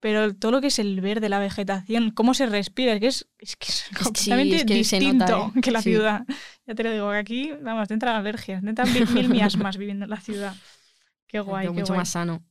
[0.01, 3.29] Pero todo lo que es el verde, la vegetación, cómo se respira, es que es,
[3.39, 5.61] es, que es que sí, completamente es que distinto nota, ¿eh?
[5.63, 6.23] que la ciudad.
[6.67, 9.77] Ya te lo digo, que aquí, vamos, te entran alergias, te entran mil, mil miasmas
[9.77, 10.55] viviendo en la ciudad.
[11.27, 11.99] Qué guay, qué mucho guay.
[11.99, 12.43] más sano.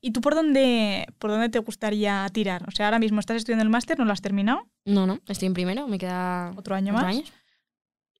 [0.00, 2.68] ¿Y tú por dónde, por dónde te gustaría tirar?
[2.68, 4.68] O sea, ahora mismo estás estudiando el máster, ¿no lo has terminado?
[4.84, 7.16] No, no, estoy en primero, me queda ¿Otro año más?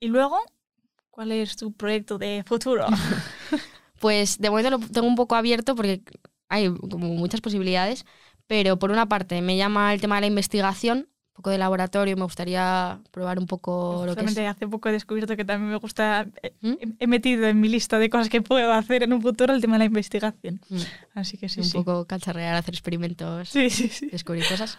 [0.00, 0.38] Y luego,
[1.10, 2.86] ¿cuál es tu proyecto de futuro?
[4.00, 6.02] Pues de momento lo tengo un poco abierto porque
[6.48, 8.04] hay como muchas posibilidades,
[8.46, 12.24] pero por una parte me llama el tema de la investigación, poco de laboratorio, me
[12.24, 14.36] gustaría probar un poco lo que es.
[14.38, 16.72] Hace poco he descubierto que también me gusta, eh, ¿Mm?
[16.98, 19.74] he- metido en mi lista de cosas que puedo hacer en un futuro el tema
[19.76, 20.60] de la investigación.
[20.68, 20.76] Mm,
[21.14, 21.78] Así que sí, un sí.
[21.78, 24.78] poco cacharrear, hacer experimentos, Sí, sí, descubrir cosas.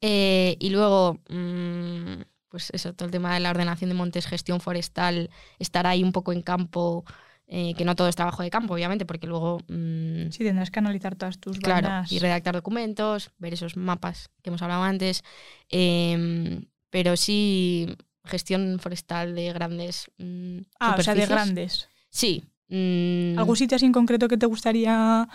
[0.00, 4.60] Eh, y luego, mm, pues eso, todo el tema de la ordenación de montes, gestión
[4.60, 7.04] forestal, estar ahí un poco en campo,
[7.50, 10.78] eh, que no todo es trabajo de campo, obviamente, porque luego mm, Sí, tendrás que
[10.80, 15.22] analizar todas tus Claro, y redactar documentos, ver esos mapas que hemos hablado antes.
[15.70, 21.88] em, pero sí, gestión forestal de grandes mm, Ah, o sea, de grandes.
[22.10, 22.44] Sí.
[22.68, 25.26] mm, ¿Algún sitio así en concreto que te gustaría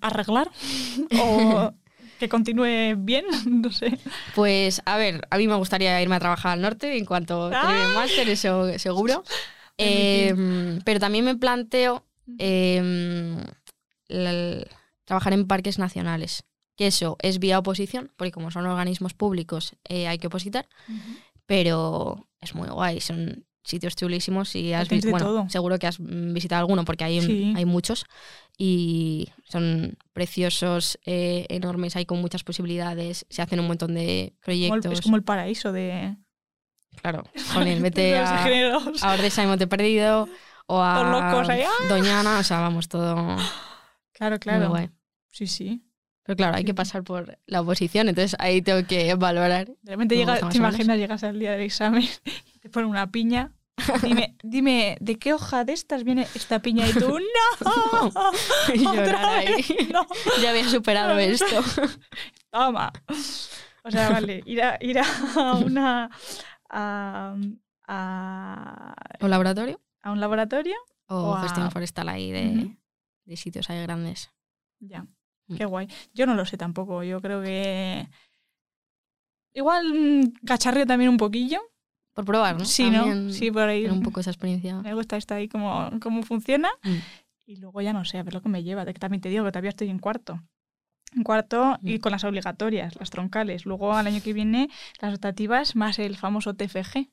[0.00, 0.50] arreglar?
[1.20, 1.72] ¿O
[2.18, 3.24] que continúe bien?
[3.46, 3.96] No sé.
[4.34, 7.82] Pues, a ver, a mí me gustaría irme a trabajar al norte en cuanto termine
[7.84, 9.22] el máster, eso seguro.
[9.78, 12.04] Em, pero también me planteo
[12.38, 13.38] em,
[15.04, 16.44] trabajar en parques nacionales.
[16.76, 20.68] Que eso es vía oposición, porque como son organismos públicos eh, hay que opositar.
[21.46, 25.48] pero es muy guay, son sitios chulísimos y has visto, bueno, todo.
[25.48, 27.52] seguro que has visitado alguno porque hay, Sí.
[27.56, 28.04] hay muchos
[28.58, 34.92] y son preciosos, eh, enormes, hay con muchas posibilidades, se hacen un montón de proyectos.
[34.92, 36.16] es como el paraíso de,
[37.00, 38.44] Claro, joder, vete a,
[39.02, 40.28] a Ordesa y Monte Perdido
[40.66, 41.88] o a locos ahí, ¡ah!
[41.88, 43.36] Doñana, o sea, vamos, todo
[44.12, 44.68] Claro, muy claro.
[44.68, 44.90] guay.
[45.30, 45.84] Sí, sí.
[46.24, 49.70] Pero claro, hay que pasar por la oposición, entonces ahí tengo que valorar.
[49.82, 52.06] Me llega, te imaginas, llegas al día del examen
[52.60, 53.52] te ponen una piña.
[54.02, 56.86] Dime, dime, ¿de qué hoja de estas viene esta piña?
[56.88, 57.18] Y tú,
[57.64, 58.12] ¡no!
[58.74, 59.64] Y ¡Otra llorar ahí.
[60.42, 61.46] Ya había superado esto.
[62.50, 62.92] Toma.
[63.84, 66.10] O sea, vale, ir a, ir a una.
[66.70, 67.34] A,
[67.86, 69.80] a, ¿Un laboratorio?
[70.02, 70.76] a un laboratorio.
[71.06, 72.76] O, O a- gestión forestal ahí de, Ujú.
[73.24, 74.30] de sitios ahí grandes.
[74.80, 75.06] Ya.
[75.46, 75.56] Mm.
[75.56, 75.88] Qué guay.
[76.14, 77.02] Yo no lo sé tampoco.
[77.02, 78.06] Yo creo que.
[79.54, 81.60] Igual mm, cacharreo también un poquillo.
[82.12, 82.64] Por probar, ¿no?
[82.64, 83.32] Sí, También ¿no?
[83.32, 83.86] Sí, por ahí.
[83.86, 84.80] un poco esa experiencia.
[84.82, 86.68] Me gusta esto ahí cómo, cómo funciona.
[86.82, 86.96] Mm.
[87.46, 88.84] Y luego ya no sé, a ver lo que me lleva.
[88.92, 90.40] También te digo que todavía estoy en cuarto.
[91.16, 92.00] En cuarto y Mm.
[92.00, 93.64] con las obligatorias, las troncales.
[93.66, 94.68] Luego al año que viene
[95.00, 97.08] las optativas más el famoso TFG.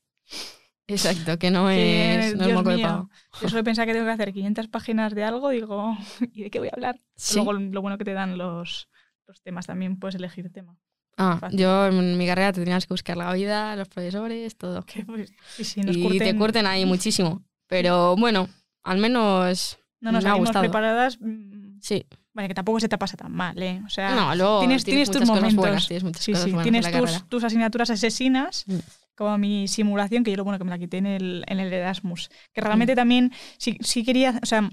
[0.87, 3.09] Exacto, que no que, es, no es Dios moco de mío, pavo.
[3.41, 5.97] Yo solo pensaba que tengo que hacer 500 páginas de algo, digo,
[6.33, 6.99] ¿y de qué voy a hablar?
[7.15, 7.35] Sí.
[7.35, 8.87] Luego lo bueno que te dan los,
[9.27, 10.77] los temas, también puedes elegir tema.
[11.17, 11.57] Ah, fácil.
[11.57, 14.83] yo en mi carrera te tenías que buscar la vida, los profesores, todo.
[14.85, 16.37] Que, pues, sí, sí, nos y te curten.
[16.37, 17.41] curten ahí muchísimo.
[17.67, 18.47] Pero bueno,
[18.83, 20.61] al menos No nos me ha gustado.
[20.63, 21.17] preparadas.
[21.19, 22.05] mm, sí.
[22.35, 23.81] Bueno, que tampoco se te pasa tan mal, ¿eh?
[23.85, 25.55] O sea, No, luego tienes, tienes, tienes tus momentos.
[25.55, 28.75] buenas, tienes muchas sí, cosas sí, buenas en tienes la tus, asignaturas asesinas, Mm.
[29.15, 31.71] como mi simulación, que yo lo bueno que me la quité en el, en el
[31.71, 32.29] Erasmus.
[32.53, 32.95] Que realmente Mm.
[32.97, 34.69] también sí, sí quería, o sea,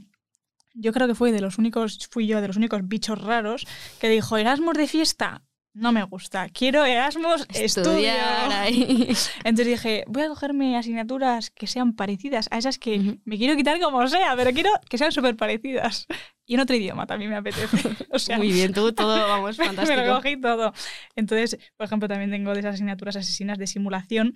[0.74, 3.64] yo creo que fue de los únicos, fui yo de los únicos bichos raros
[4.00, 5.42] que dijo, Erasmus de fiesta,
[5.74, 7.64] no me gusta, quiero Erasmus estudio.
[7.64, 9.08] Estudiar ahí.
[9.44, 13.80] Entonces dije, voy a cogerme asignaturas que sean parecidas a esas que me quiero quitar
[13.80, 16.06] como sea, pero quiero que sean súper parecidas.
[16.44, 17.76] Y en otro idioma también me apetece.
[18.10, 20.14] O sea, Muy bien, tú todo, vamos, me lo fantástico.
[20.16, 20.74] cogí todo.
[21.16, 24.34] Entonces, por ejemplo, también tengo de esas asignaturas asesinas de simulación,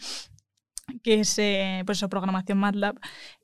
[1.03, 2.97] que es eh, pues eso, programación MATLAB.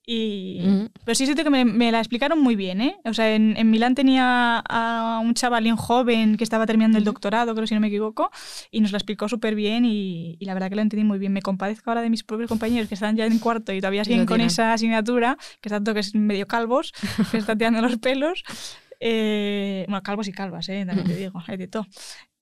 [0.05, 0.91] Y, Ujú.
[1.05, 2.97] pero sí siento que me, me la explicaron muy bien, ¿eh?
[3.05, 7.55] O sea, en, en Milán tenía a un chavalín joven que estaba terminando el doctorado,
[7.55, 8.31] creo si no me equivoco,
[8.73, 11.33] y nos la explicó súper bien y, y la verdad que lo entendí muy bien.
[11.33, 14.27] Me compadezco ahora de mis propios compañeros que están ya en cuarto y todavía siguen
[14.27, 16.93] con esa asignatura, que están todos medio calvos,
[17.31, 18.43] que están tirando los pelos.
[18.99, 20.85] Eh, bueno, calvos y calvas, ¿eh?
[20.87, 21.87] También te digo, hay de todo.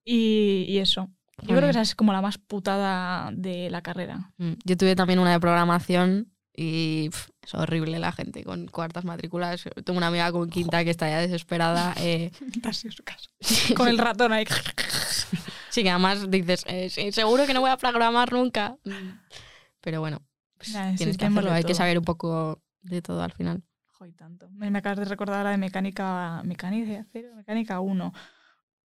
[0.04, 1.10] Y, y eso.
[1.42, 4.32] Yo creo que esa es como la más putada de la carrera.
[4.38, 7.10] Mm, Yo tuve también una de programación y
[7.42, 9.64] es horrible la gente con cuartas matrículas.
[9.84, 11.94] Tengo una amiga con quinta que está ya desesperada.
[11.98, 12.32] eh.
[13.76, 14.44] Con el ratón ahí.
[15.70, 18.76] sí, que además dices, eh, sí, seguro que no voy a programar nunca.
[18.84, 19.18] Mm.
[19.80, 20.22] Pero bueno,
[20.56, 21.52] pues tienes que hacerlo.
[21.52, 23.62] Hay que saber un poco de todo al final.
[23.92, 24.50] Joder, tanto.
[24.50, 28.12] Me, me acabas de recordar la de mecánica, mecánica de acero, mecánica 1.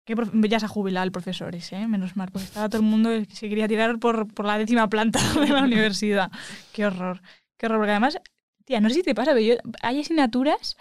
[0.06, 1.88] Que prof- ya se ha jubilado el profesor ese, ¿eh?
[1.88, 4.88] menos mal, porque estaba todo el mundo que se quería tirar por, por la décima
[4.88, 6.32] planta de la universidad.
[6.74, 7.22] Qué horror,
[7.58, 7.80] qué horror.
[7.80, 8.20] Porque además,
[8.66, 10.78] tía, no sé si te pasa, pero yo, hay asignaturas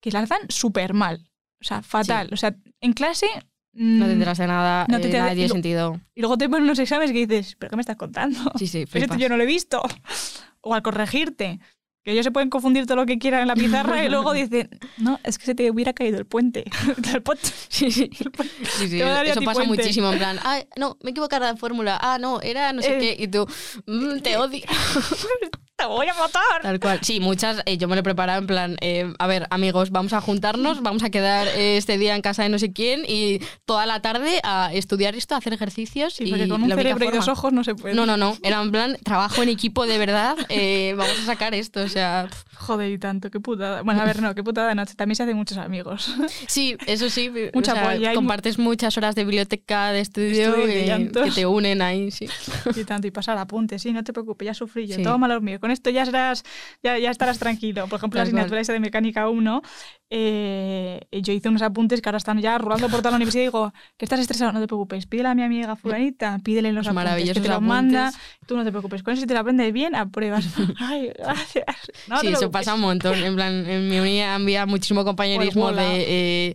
[0.00, 1.30] que las dan súper mal.
[1.60, 2.28] O sea, fatal.
[2.32, 3.26] O sea, en clase...
[3.72, 6.00] No mm, te enteras de nada, no te eh, enteras- y lo- sentido.
[6.14, 8.38] Y luego te ponen unos exámenes que dices, ¿pero qué me estás contando?
[8.56, 9.18] Sí, sí, Pero esto flipas.
[9.18, 9.82] yo no lo he visto.
[10.66, 11.60] O al corregirte.
[12.04, 14.68] Que ellos se pueden confundir todo lo que quieran en la pizarra y luego dicen,
[14.98, 16.64] no, es que se te hubiera caído el puente.
[17.14, 17.48] El puente.
[17.68, 18.10] Sí, sí.
[18.18, 19.66] Eso pasa puente.
[19.66, 20.12] muchísimo.
[20.12, 21.98] En plan, ah, no, me he equivocado de fórmula.
[22.02, 23.00] Ah, no, era no sé Eh.
[23.16, 23.22] qué.
[23.24, 23.46] Y tú,
[23.86, 24.62] "Mm, te odio.
[25.84, 26.62] ¡Te voy a matar!
[26.62, 26.98] Tal cual.
[27.02, 27.62] Sí, muchas.
[27.66, 30.82] eh, yo me lo he preparado en plan, eh, a ver, amigos, vamos a juntarnos,
[30.82, 34.00] vamos a quedar eh, este día en casa de no sé quién y toda la
[34.00, 36.14] tarde a estudiar esto, a hacer ejercicios.
[36.14, 37.94] Sí, y porque con un cerebro y dos ojos no se puede.
[37.94, 38.36] No, no, no.
[38.42, 40.36] Era en plan, trabajo en equipo de verdad.
[40.48, 41.80] eh, vamos a sacar esto.
[41.82, 42.28] O sea.
[42.54, 43.82] Joder, y tanto, qué putada.
[43.82, 44.86] Bueno, a ver, no, qué putada no.
[44.86, 46.14] También se hacen muchos amigos.
[46.48, 47.28] sí, eso sí.
[47.28, 50.86] o Mucha sea, polla, hay mu- compartes muchas horas de biblioteca, de estudio, Estudio y
[50.86, 52.26] de eh, que te unen ahí, sí.
[52.76, 54.96] y tanto, y pasar apuntes, sí, no te preocupes, ya sufrí yo.
[54.96, 55.02] Sí.
[55.02, 55.58] Todo malo mío.
[55.60, 56.42] Con esto ya serás,
[56.82, 57.86] ya, ya estarás tranquilo.
[57.88, 59.62] Por ejemplo, la asignatura esa de mecánica 1,
[60.10, 63.46] eh, yo hice unos apuntes que ahora están ya rolando por toda la universidad y
[63.46, 66.96] digo, que estás estresado, no te preocupes, pídele a mi amiga fulanita, pídele los Los
[66.96, 67.68] apuntes, que te lo apuntes.
[67.68, 68.12] manda,
[68.46, 70.46] tú no te preocupes, con eso si te lo aprendes bien, apruebas.
[70.78, 71.64] Ay, gracias.
[72.08, 73.14] No sí, eso pasa un montón.
[73.22, 76.54] En plan, en mi unidad había muchísimo compañerismo de eh,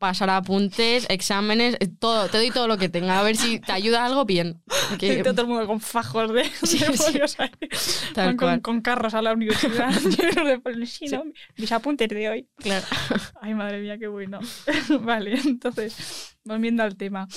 [0.00, 3.20] pasar apuntes, exámenes, eh, todo, te doy todo lo que tenga.
[3.20, 4.60] A ver si te ayuda algo bien.
[4.98, 6.92] Y todo el mundo con fajos de, Sí, de sí.
[6.96, 7.50] folios ahí.
[8.14, 8.62] Tal Van con, cual.
[8.62, 10.88] con carros a la universidad llenos de folios.
[10.90, 11.22] Sí, ¿no?
[11.58, 12.48] Mis apuntes de hoy.
[12.56, 12.86] claro.
[13.42, 14.40] Ay, madre mía, qué bueno.
[15.02, 17.28] vale, entonces, volviendo al tema.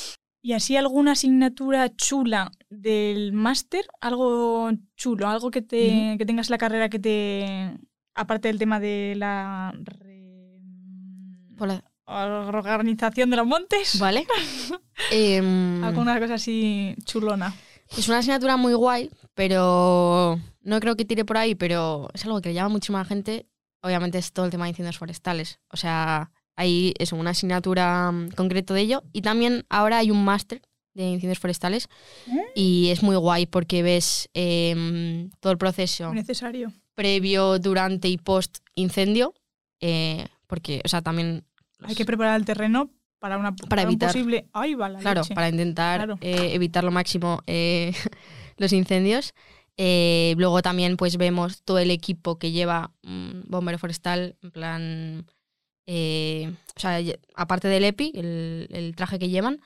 [0.41, 3.85] ¿Y así alguna asignatura chula del máster?
[4.01, 7.77] Algo chulo, algo que, te, que tengas en la carrera que te...
[8.15, 9.73] Aparte del tema de la...
[9.83, 10.59] re-
[12.05, 13.99] organización de los montes.
[13.99, 14.25] Vale.
[15.11, 17.53] Em, Alguna cosa así chulona.
[17.97, 22.41] es una asignatura muy guay, pero no creo que tire por ahí, pero es algo
[22.41, 23.45] que le llama la gente.
[23.81, 25.59] Obviamente es todo el tema de incendios forestales.
[25.69, 29.03] O sea, hay es una asignatura mm, concreto de ello.
[29.11, 30.61] Y también ahora hay un máster
[30.93, 31.89] de incendios forestales.
[32.55, 36.71] Y es muy guay porque ves em, todo el proceso necesario.
[36.93, 39.33] previo, durante y post incendio.
[39.81, 41.43] eh, porque, o sea, también...
[41.85, 44.09] Hay que preparar el terreno para una para, un evitar.
[44.09, 44.47] posible.
[44.51, 45.33] Ay, va la Claro, leche.
[45.33, 46.17] para intentar Claro.
[46.21, 47.93] eh, evitar lo máximo eh,
[48.57, 49.33] los incendios.
[49.77, 55.25] Eh, luego también pues vemos todo el equipo que lleva un bombero forestal, en plan,
[55.87, 56.99] o sea,
[57.35, 59.61] aparte del EPI, el, el traje que llevan,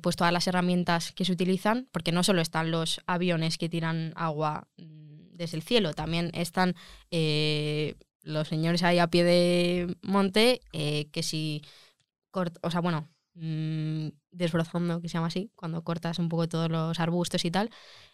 [0.00, 4.12] pues todas las herramientas que se utilizan, porque no solo están los aviones que tiran
[4.16, 6.74] agua mm, desde el cielo, también están
[8.22, 11.62] los señores ahí a pie de monte, eh, que si,
[12.32, 16.70] cort- o sea, bueno, mm, desbrozando, que se llama así, cuando cortas un poco todos
[16.70, 17.70] los arbustos y tal,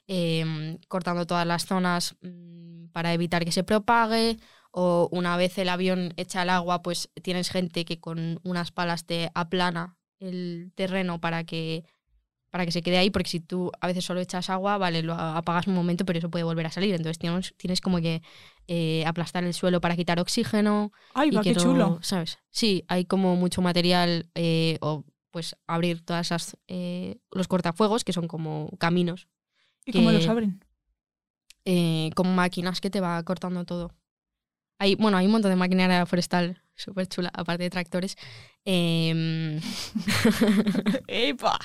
[0.06, 4.38] em, cortando todas las zonas mm, para evitar que se propague,
[4.72, 9.06] o una vez el avión echa el agua, pues tienes gente que con unas palas
[9.06, 11.84] te aplana el terreno para que
[12.50, 15.14] para que se quede ahí, porque si tú a veces solo echas agua, vale, lo
[15.14, 16.94] apagas un momento, pero eso puede volver a salir.
[16.94, 18.22] Entonces tienes, tienes como que
[18.68, 20.92] eh, aplastar el suelo para quitar oxígeno.
[21.14, 21.98] Ay, y va, que qué no- chulo.
[22.02, 22.38] ¿Sabes?
[22.50, 28.12] Sí, hay como mucho material eh, o pues abrir todas esas eh, los cortafuegos que
[28.12, 29.26] son como caminos
[29.84, 30.60] ¿Y cómo los abren?
[31.64, 33.92] eh, con máquinas que te va cortando todo.
[34.84, 38.16] Hay, bueno, hay un montón de maquinaria forestal súper chula, aparte de tractores.
[41.08, 41.58] ¡Epa!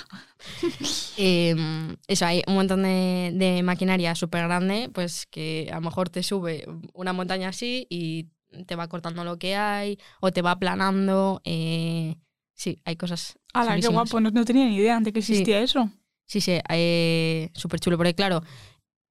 [1.18, 6.10] em, eso, hay un montón de, de maquinaria súper grande, pues que a lo mejor
[6.10, 8.28] te sube una montaña así y
[8.68, 11.42] te va cortando lo que hay o te va aplanando.
[11.44, 12.16] eh,
[12.54, 13.38] sí, hay cosas.
[13.54, 14.22] ¡Hala, qué guapo!
[14.22, 15.34] No, no tenía ni idea de que Sí.
[15.34, 15.90] existía eso.
[16.26, 17.98] Sí, sí, eh, súper chulo.
[17.98, 18.44] Porque claro,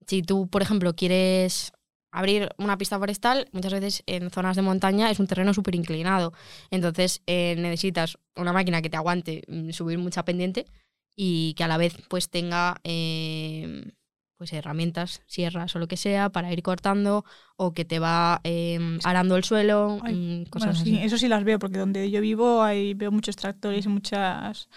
[0.07, 1.73] si tú, por ejemplo, quieres
[2.19, 6.33] abrir una pista forestal, muchas veces en zonas de montaña es un terreno súper inclinado.
[6.69, 10.67] Entonces eh, necesitas una máquina que te aguante mm, subir mucha pendiente
[11.15, 13.93] y que a la vez pues tenga eh,
[14.37, 17.25] pues herramientas, sierras o lo que sea para ir cortando
[17.57, 21.29] o que te va eh, arando el suelo, Ay, mm, cosas Bueno, sí, eso sí
[21.29, 24.69] las veo, porque donde yo vivo hay, veo muchos tractores y muchas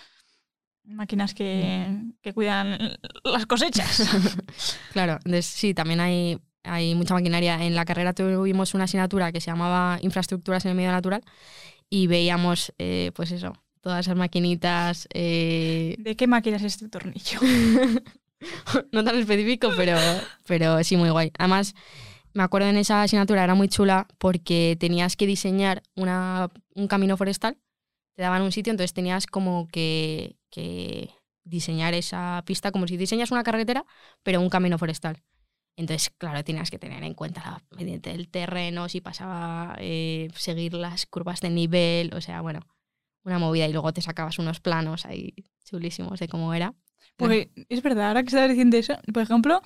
[0.83, 1.87] máquinas que,
[2.21, 4.07] que cuidan las cosechas.
[4.93, 7.63] Claro, entonces sí, también hay, hay mucha maquinaria.
[7.63, 11.23] En la carrera tuvimos una asignatura que se llamaba Infraestructuras en el Medio Natural
[11.89, 17.39] y veíamos, eh, pues eso, todas esas maquinitas, eh, ¿De qué máquina es este tornillo?
[18.91, 19.97] no tan específico, pero,
[20.45, 21.31] pero sí muy guay.
[21.37, 21.75] Además,
[22.33, 27.17] me acuerdo en esa asignatura era muy chula porque tenías que diseñar una, un camino
[27.17, 27.57] forestal,
[28.15, 31.09] te daban un sitio, entonces tenías como que, que
[31.43, 33.85] diseñar esa pista como si diseñas una carretera,
[34.23, 35.21] pero un camino forestal.
[35.81, 40.75] Entonces, claro, tenías que tener en cuenta la pendiente del terreno, si pasaba, eh, seguir
[40.75, 42.59] las curvas de nivel, o sea, bueno,
[43.23, 43.67] una movida.
[43.67, 45.33] Y luego te sacabas unos planos ahí
[45.65, 46.75] chulísimos de cómo era.
[47.17, 49.61] Porque es verdad, ahora que estás diciendo eso, por ejemplo,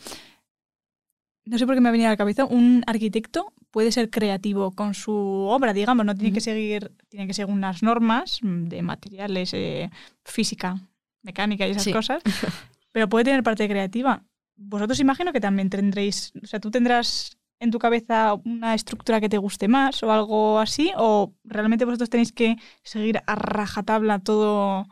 [1.46, 4.72] no sé por qué me ha venido a la cabeza, un arquitecto puede ser creativo
[4.72, 8.82] con su obra, digamos, no tiene que seguir, tiene que seguir unas normas mm, de
[8.82, 9.90] materiales, eh,
[10.24, 10.80] física,
[11.24, 11.92] mecánica y esas Sí.
[11.92, 12.24] cosas,
[12.94, 14.24] pero puede tener parte creativa.
[14.56, 19.30] Vosotros imagino que también tendréis, o sea, tú tendrás en tu cabeza una estructura que
[19.30, 24.88] te guste más o algo así, o realmente vosotros tenéis que seguir a rajatabla todo.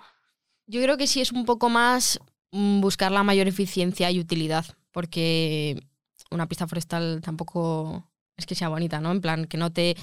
[0.67, 2.19] Yo creo que sí es un poco más
[2.51, 5.87] mm, buscar la mayor eficiencia y utilidad, porque
[6.31, 9.11] una pista forestal tampoco es que sea bonita, ¿no?
[9.11, 9.95] En plan, que no te...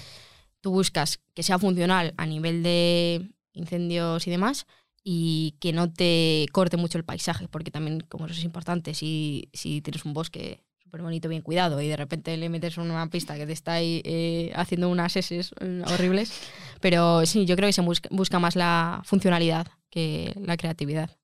[0.61, 4.66] Tú buscas que sea funcional a nivel de incendios y demás
[5.03, 9.48] y que no te corte mucho el paisaje, porque también, como eso es importante, si,
[9.53, 13.36] si tienes un bosque súper bonito, bien cuidado, y de repente le metes una pista
[13.36, 15.51] que te está ahí eh, haciendo unas S
[15.86, 16.32] horribles,
[16.80, 21.16] pero sí, yo creo que se busca, busca más la funcionalidad que la creatividad.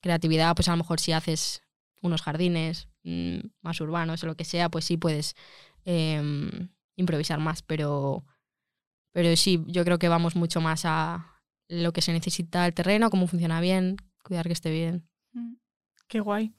[0.00, 1.62] Creatividad, pues a lo mejor si haces
[2.02, 5.34] unos jardines mm, más urbanos o lo que sea, pues sí puedes
[5.84, 8.24] em, improvisar más, pero,
[9.12, 11.37] pero sí, yo creo que vamos mucho más a
[11.68, 15.06] lo que se necesita el terreno, cómo funciona bien, cuidar que esté bien.
[15.32, 15.54] Mm,
[16.08, 16.52] Qué guay.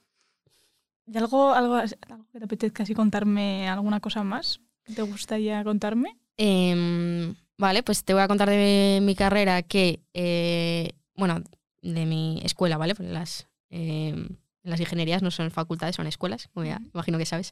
[1.08, 4.62] ¿Y algo, algo, algo que te apetezca así contarme alguna cosa más?
[4.84, 6.18] ¿Que te gustaría contarme?
[6.38, 11.42] Em, vale, pues te voy a contar de mi carrera que, eh, bueno,
[11.82, 12.94] de mi escuela, ¿vale?
[12.94, 14.28] Porque las, em,
[14.62, 17.52] las ingenierías no son facultades, son escuelas, como ya imagino que sabes.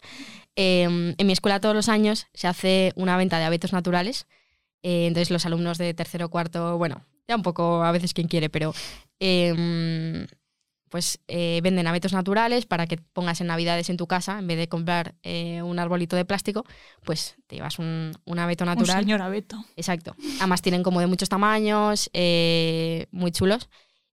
[0.56, 4.28] Em, en mi escuela todos los años se hace una venta de abetos naturales.
[4.84, 8.28] eh, entonces los alumnos de tercero o cuarto, bueno, ya un poco a veces quien
[8.28, 8.74] quiere, pero
[9.20, 10.26] em,
[10.90, 14.58] pues eh, venden abetos naturales para que pongas en navidades en tu casa, en vez
[14.58, 16.64] de comprar eh, un arbolito de plástico,
[17.04, 18.98] pues te llevas un, un abeto natural.
[18.98, 19.64] Un señor abeto.
[19.76, 20.16] Exacto.
[20.40, 23.70] Además tienen como de muchos tamaños, eh, muy chulos.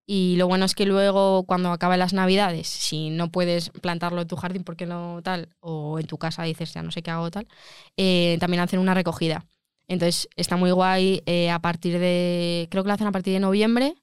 [0.06, 4.28] Y lo bueno es que luego, cuando acaban las navidades, si no puedes plantarlo en
[4.28, 7.30] tu jardín porque no tal, o en tu casa dices ya no sé qué hago
[7.30, 7.48] tal,
[7.96, 9.46] eh, también hacen una recogida.
[9.89, 13.41] Entonces está muy guay eh, a partir de, creo que lo hacen a partir de
[13.41, 13.95] noviembre.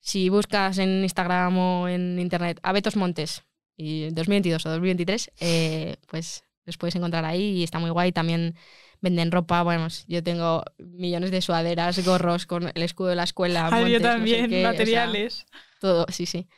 [0.00, 3.42] Si buscas en Instagram o en internet Abetos Montes
[3.76, 8.12] y 2022 o 2023, eh, pues los puedes encontrar ahí y está muy guay.
[8.12, 8.56] También
[9.00, 13.66] venden ropa, bueno, yo tengo millones de sudaderas, gorros con el escudo de la escuela.
[13.66, 15.46] Ah, Montes, yo no sé también, qué, o sea, materiales.
[15.80, 16.48] todo, sí, sí.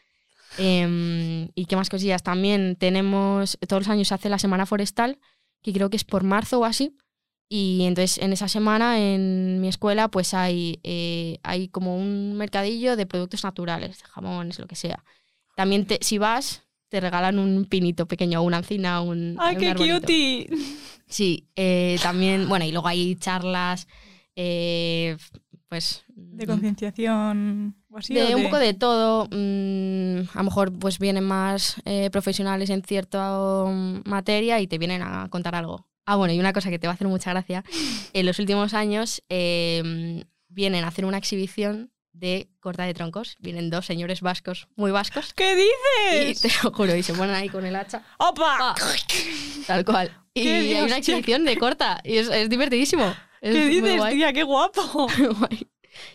[0.58, 2.22] Em, ¿Y qué más cosillas?
[2.22, 5.18] También tenemos, todos los años se hace la Semana Forestal,
[5.62, 6.96] que creo que es por marzo o así,
[7.54, 12.96] Y entonces en esa semana en mi escuela pues hay, eh, hay como un mercadillo
[12.96, 15.04] de productos naturales, de jamones, lo que sea.
[15.54, 19.36] También te- si vas te regalan un pinito pequeño, una encina, un...
[19.38, 20.00] ¡Ay, un qué arbolito.
[20.00, 20.48] cutie!
[21.06, 23.86] Sí, eh, también, bueno, y luego hay charlas,
[24.34, 25.18] eh,
[25.68, 26.04] pues...
[26.08, 28.14] De concienciación o así.
[28.14, 29.26] de o un poco de todo.
[29.30, 34.78] mm, a lo mejor pues vienen más eh, profesionales en cierta mm, materia y te
[34.78, 35.86] vienen a contar algo.
[36.04, 37.64] Ah, bueno, y una cosa que te va a hacer mucha gracia.
[38.12, 43.36] En los últimos años eh, vienen a hacer una exhibición de corta de troncos.
[43.40, 45.32] Vienen dos señores vascos, muy vascos.
[45.32, 46.42] ¿Qué Y dices?
[46.42, 48.04] te lo juro, y se ponen ahí con el hacha.
[48.18, 48.58] ¡Opa!
[48.58, 48.74] ¡pa!
[49.66, 50.18] Tal cual.
[50.34, 52.00] Y ¡Qué hay Dios, una exhibición de corta.
[52.04, 53.04] Y es, es divertidísimo.
[53.42, 54.14] Es ¿Qué dices, guay.
[54.16, 54.32] tía?
[54.32, 55.06] ¡Qué guapo!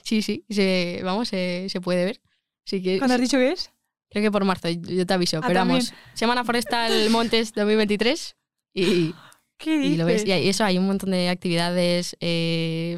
[0.01, 2.21] Sí, sí, se, vamos, se, se puede ver.
[2.65, 3.71] Así que ¿Cuándo has dicho que es?
[4.09, 5.37] creo que por marzo, yo te aviso.
[5.37, 5.79] Ah, pero también.
[5.85, 8.35] vamos, Semana Forestal Montes 2023
[8.73, 9.13] y,
[9.57, 9.97] ¿Qué y dices?
[9.97, 10.25] lo ves.
[10.25, 12.15] Y eso, hay un montón de actividades.
[12.19, 12.97] eh,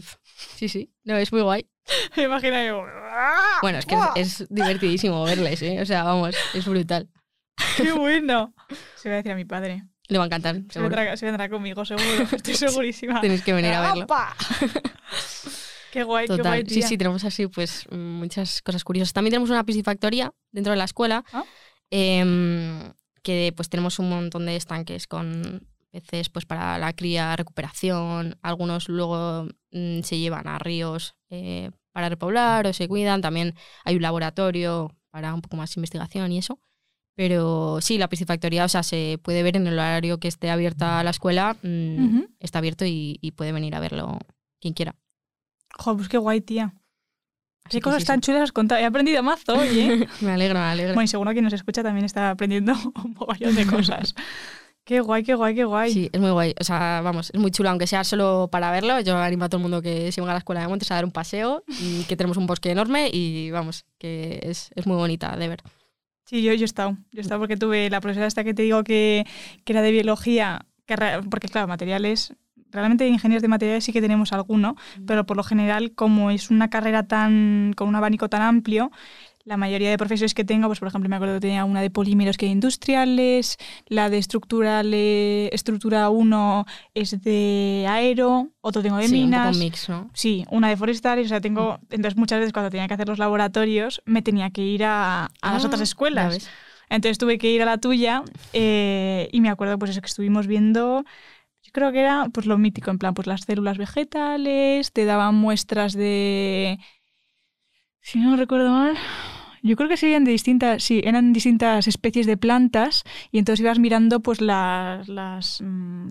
[0.56, 1.66] sí, sí, no, es muy guay.
[2.16, 2.72] Me imagino que...
[3.62, 5.82] Bueno, es que es, es divertidísimo verles, ¿eh?
[5.82, 7.10] O sea, vamos, es brutal.
[7.78, 8.54] ¡Qué bueno!
[8.96, 9.84] Se lo voy a decir a mi padre.
[10.08, 12.28] Le va a encantar, Se vendrá, se vendrá conmigo, seguro.
[12.32, 13.22] Estoy segurísima.
[13.22, 14.08] Tenéis que venir a verlo.
[15.92, 19.14] ¡Qué guay, qué guay, Total, sí, sí, tenemos así pues muchas cosas curiosas.
[19.14, 21.44] También tenemos una piscifactoría dentro de la escuela, Ah.
[21.92, 22.92] em,
[23.24, 28.90] que pues tenemos un montón de estanques con peces pues para la cría, recuperación, algunos
[28.90, 34.02] luego mm, se llevan a ríos eh, para repoblar o se cuidan, también hay un
[34.02, 36.60] laboratorio para un poco más investigación y eso.
[37.16, 41.04] Pero sí, la piscifactoría, o sea, se puede ver en el horario que esté abierta
[41.04, 42.28] la escuela, mm, Ujú.
[42.40, 44.18] está abierto y, y puede venir a verlo
[44.62, 44.96] quien quiera.
[45.78, 46.74] Joder, pues qué guay, tía.
[47.66, 48.80] Así Qué cosas sí, tan chulas has contado.
[48.82, 49.98] He aprendido mazo hoy, ¿eh?
[50.00, 50.08] sí.
[50.26, 50.94] Me alegro, me alegro.
[50.94, 52.74] bueno, y seguro que nos escucha también está aprendiendo
[53.04, 54.16] un mogollón de cosas.
[54.90, 55.94] qué guay, qué guay, qué guay.
[55.94, 56.56] Sí, es muy guay.
[56.60, 59.00] O sea, vamos, es muy chulo, aunque sea solo para verlo.
[59.02, 60.96] Yo animo a todo el mundo que se venga a la escuela de Montes a
[60.96, 64.98] dar un paseo y que tenemos un bosque enorme y vamos, que es, es muy
[64.98, 65.62] bonita de ver.
[66.26, 66.98] Sí, yo, yo he estado.
[67.12, 69.28] Yo he estado porque tuve la profesora esta que te digo que,
[69.64, 72.34] que era de biología, que re- porque claro, materiales,
[72.72, 74.76] realmente ingenieros de materiales sí que tenemos alguno,
[75.06, 78.92] pero por lo general, como es una carrera tan con un abanico tan amplio,
[79.50, 81.90] la mayoría de profesores que tengo, pues por ejemplo, me acuerdo que tenía una de
[81.90, 89.08] polímeros que de industriales, la de estructurale- estructura 1 es de aero, otro tengo de
[89.08, 89.48] sí, un minas.
[89.48, 90.12] poco mix, ¿no?
[90.14, 93.18] Sí, una de forestales, o sea, tengo, entonces muchas veces cuando tenía que hacer los
[93.18, 96.48] laboratorios me tenía que ir a, a las Ah, otras escuelas.
[96.92, 98.24] Entonces tuve que ir a la tuya
[98.54, 101.04] eh, y me acuerdo pues eso que estuvimos viendo,
[101.64, 105.34] yo creo que era pues lo mítico, en plan pues las células vegetales, te daban
[105.36, 106.78] muestras de,
[108.02, 108.96] si no recuerdo mal,
[109.64, 113.80] yo creo que serían de distintas, sí, eran distintas especies de plantas y entonces ibas
[113.80, 116.10] mirando pues las, las, mm,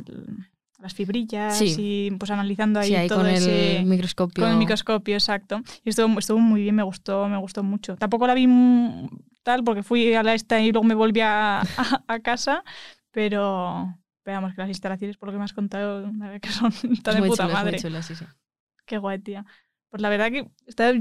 [0.80, 1.74] las fibrillas Sí.
[1.78, 3.78] y pues analizando ahí Sí, ahí todo con ese...
[3.80, 4.42] el microscopio.
[4.44, 5.60] Con el microscopio, exacto.
[5.84, 7.96] Y estuvo, estuvo muy bien, me gustó, me gustó mucho.
[7.96, 8.46] Tampoco la vi
[9.42, 11.64] tal porque fui a la esta y luego me volví a, a-
[12.06, 12.62] a casa,
[13.10, 16.70] pero veamos que las instalaciones, por lo que me has contado, que son
[17.02, 17.78] tan de puta chulo, madre.
[17.78, 18.24] chulo, sí, sí.
[18.84, 19.44] Qué guay, tía.
[19.88, 20.92] Pues la verdad que está,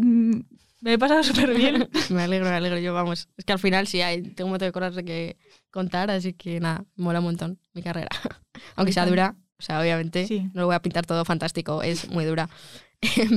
[0.81, 1.89] me he pasado súper bien.
[2.09, 2.79] me alegro, me alegro.
[2.79, 5.37] Yo, vamos, es que al final sí hay, tengo un montón de cosas de que
[5.71, 8.09] contar, así que nada, mola un montón mi carrera.
[8.75, 10.49] Aunque sea dura, o sea, obviamente Sí.
[10.53, 12.49] no lo voy a pintar todo fantástico, es muy dura.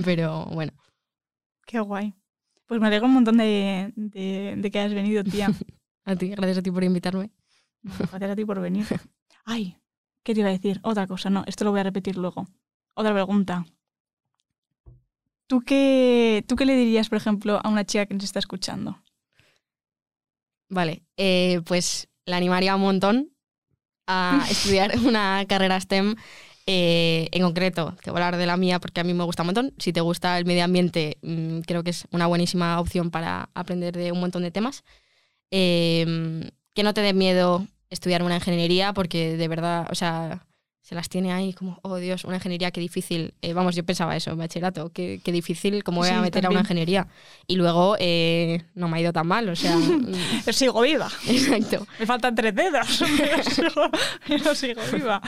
[0.04, 0.72] Pero bueno,
[1.66, 2.14] Qué guay.
[2.66, 5.50] Pues me alegro un montón de, de, de que hayas venido, tía.
[6.04, 7.30] a ti, gracias a ti por invitarme.
[7.82, 8.86] Gracias a ti por venir.
[9.44, 9.76] Ay,
[10.24, 10.80] ¿qué te iba a decir?
[10.82, 12.46] Otra cosa, no, esto lo voy a repetir luego.
[12.94, 13.66] Otra pregunta.
[15.50, 19.02] ¿Tú qué, ¿Tú qué le dirías, por ejemplo, a una chica que nos está escuchando?
[20.68, 23.30] Vale, eh, pues la animaría un montón
[24.06, 26.14] a estudiar una carrera STEM.
[26.66, 29.42] eh, en concreto, te voy a hablar de la mía porque a mí me gusta
[29.42, 29.74] un montón.
[29.78, 33.96] Si te gusta el medio ambiente, mm, creo que es una buenísima opción para aprender
[33.96, 34.84] de un montón de temas.
[35.50, 40.46] Eh, que no te dé miedo estudiar una ingeniería porque de verdad, o sea,
[40.90, 43.32] se las tiene ahí como, oh Dios, una ingeniería, qué difícil.
[43.42, 46.44] Eh, vamos, yo pensaba eso en bachillerato, qué, qué difícil, cómo voy Sí, a meter
[46.44, 47.06] a una ingeniería.
[47.46, 49.76] Y luego eh, no me ha ido tan mal, o sea,
[50.52, 51.08] Sigo viva.
[51.28, 51.86] exacto.
[52.00, 53.90] Me faltan tres dedos, pero sigo,
[54.26, 55.22] pero sigo viva.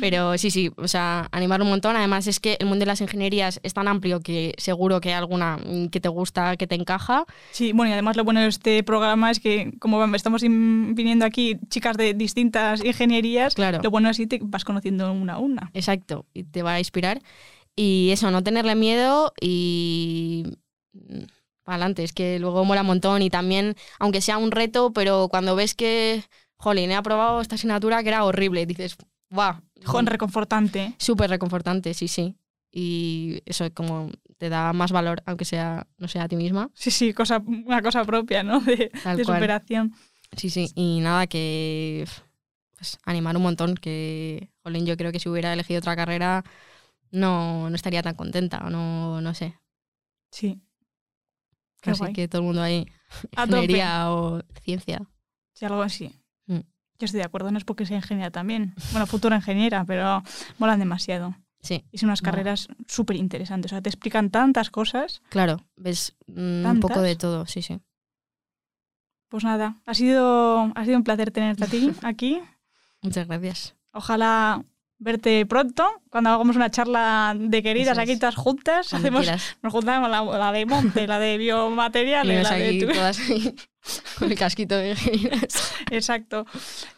[0.00, 1.96] Pero sí, sí, o sea, animar un montón.
[1.96, 5.14] Además es que el mundo de las ingenierías es tan amplio que seguro que hay
[5.14, 7.24] alguna mm, que te gusta, que te encaja.
[7.50, 11.24] Sí, bueno, y además lo bueno de este programa es que, como estamos in- viniendo
[11.24, 13.80] aquí chicas de distintas ingenierías, Claro.
[13.82, 15.70] lo bueno es que te vas conociendo una a una.
[15.74, 17.20] Exacto, y te va a inspirar.
[17.74, 20.44] Y eso, no tenerle miedo y
[21.62, 25.28] para adelante, es que luego mola un montón y también, aunque sea un reto, pero
[25.28, 26.22] cuando ves que,
[26.56, 28.96] jolín, he aprobado esta asignatura que era horrible, dices,
[29.30, 29.60] ¡Buah!
[29.86, 30.94] Joder, reconfortante.
[30.98, 32.36] Súper reconfortante, sí, sí.
[32.70, 36.70] Y eso como te da más valor, aunque sea, no sea a ti misma.
[36.74, 38.60] Sí, sí, cosa, una cosa propia, ¿no?
[38.60, 39.94] De, de superación.
[40.36, 40.70] Sí, sí.
[40.74, 42.06] Y nada, que
[42.76, 46.44] pues, animar un montón, que, jolín, yo creo que si hubiera elegido otra carrera
[47.10, 49.58] no, no estaría tan contenta, o no, no sé.
[50.30, 50.60] Sí.
[51.80, 52.12] Qué Así guay.
[52.12, 52.86] que todo el mundo ahí,
[53.38, 55.08] ingeniería o ciencia.
[55.54, 56.12] Sí, algo así.
[56.98, 58.74] Yo estoy de acuerdo, no es porque sea ingeniera también.
[58.92, 60.22] Bueno, futura ingeniera, pero
[60.58, 61.36] molan demasiado.
[61.60, 63.72] Sí, Y son unas carreras súper interesantes.
[63.72, 65.20] O sea, te explican tantas cosas.
[65.30, 67.80] claro, ves mm, un poco de todo, sí, sí.
[69.28, 72.40] Pues nada, ha sido, ha sido un placer tenerte a ti aquí.
[73.02, 73.74] Muchas gracias.
[73.92, 74.62] Ojalá
[74.98, 78.94] verte pronto, cuando hagamos una charla de queridas aquí todas juntas.
[78.94, 79.26] Hacemos,
[79.62, 83.18] nos juntamos la, la de monte, la de biomateriales, la de tu- todas
[84.18, 85.74] con el casquito de ingenieras.
[85.90, 86.46] Exacto.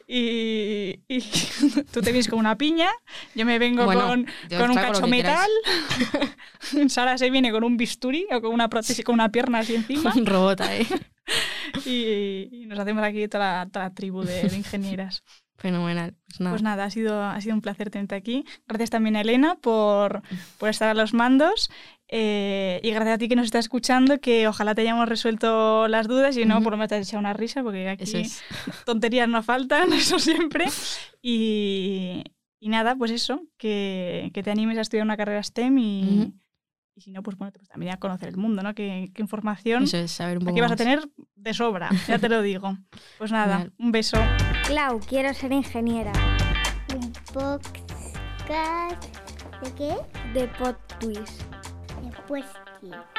[0.07, 1.21] Y, y
[1.93, 2.91] tú te vienes con una piña,
[3.35, 4.27] yo me vengo Bueno, con,
[4.57, 5.51] con un cacho metal.
[6.89, 10.13] Sara se viene con un bisturí o con una prótesis, con una pierna así encima.
[10.17, 10.87] Un robot ahí.
[11.85, 15.23] y, y nos hacemos aquí toda la, toda la tribu de, de ingenieras.
[15.59, 16.15] Fenomenal.
[16.29, 16.53] Pues nada.
[16.53, 18.45] Pues nada, ha sido, ha sido un placer tenerte aquí.
[18.69, 20.23] Gracias también a Elena por,
[20.57, 21.69] por estar a los mandos.
[22.09, 26.09] Eh, y gracias a ti que nos estás escuchando, que ojalá te hayamos resuelto las
[26.09, 28.43] dudas y no, por lo menos te has echado una risa, porque aquí Eso es.
[28.87, 30.65] tonterías no faltan, eso siempre.
[31.23, 32.25] Y,
[32.61, 36.33] y nada, pues eso, que, que te animes a estudiar una carrera STEM y, Ujú.
[36.97, 38.75] y si no, pues bueno, pues también a conocer el mundo, ¿no?
[38.75, 40.79] Qué, qué información Eso es, saber un poco aquí vas a más.
[40.79, 42.77] tener de sobra, ya te lo digo.
[43.19, 43.73] Pues nada, Genial.
[43.79, 44.19] un beso.
[44.67, 46.13] Clau, quiero ser ingeniera.
[46.95, 49.05] Un podcast
[49.63, 49.95] de qué?
[50.33, 50.77] De Pod
[52.29, 52.53] Twist.
[52.83, 53.18] De Puesti.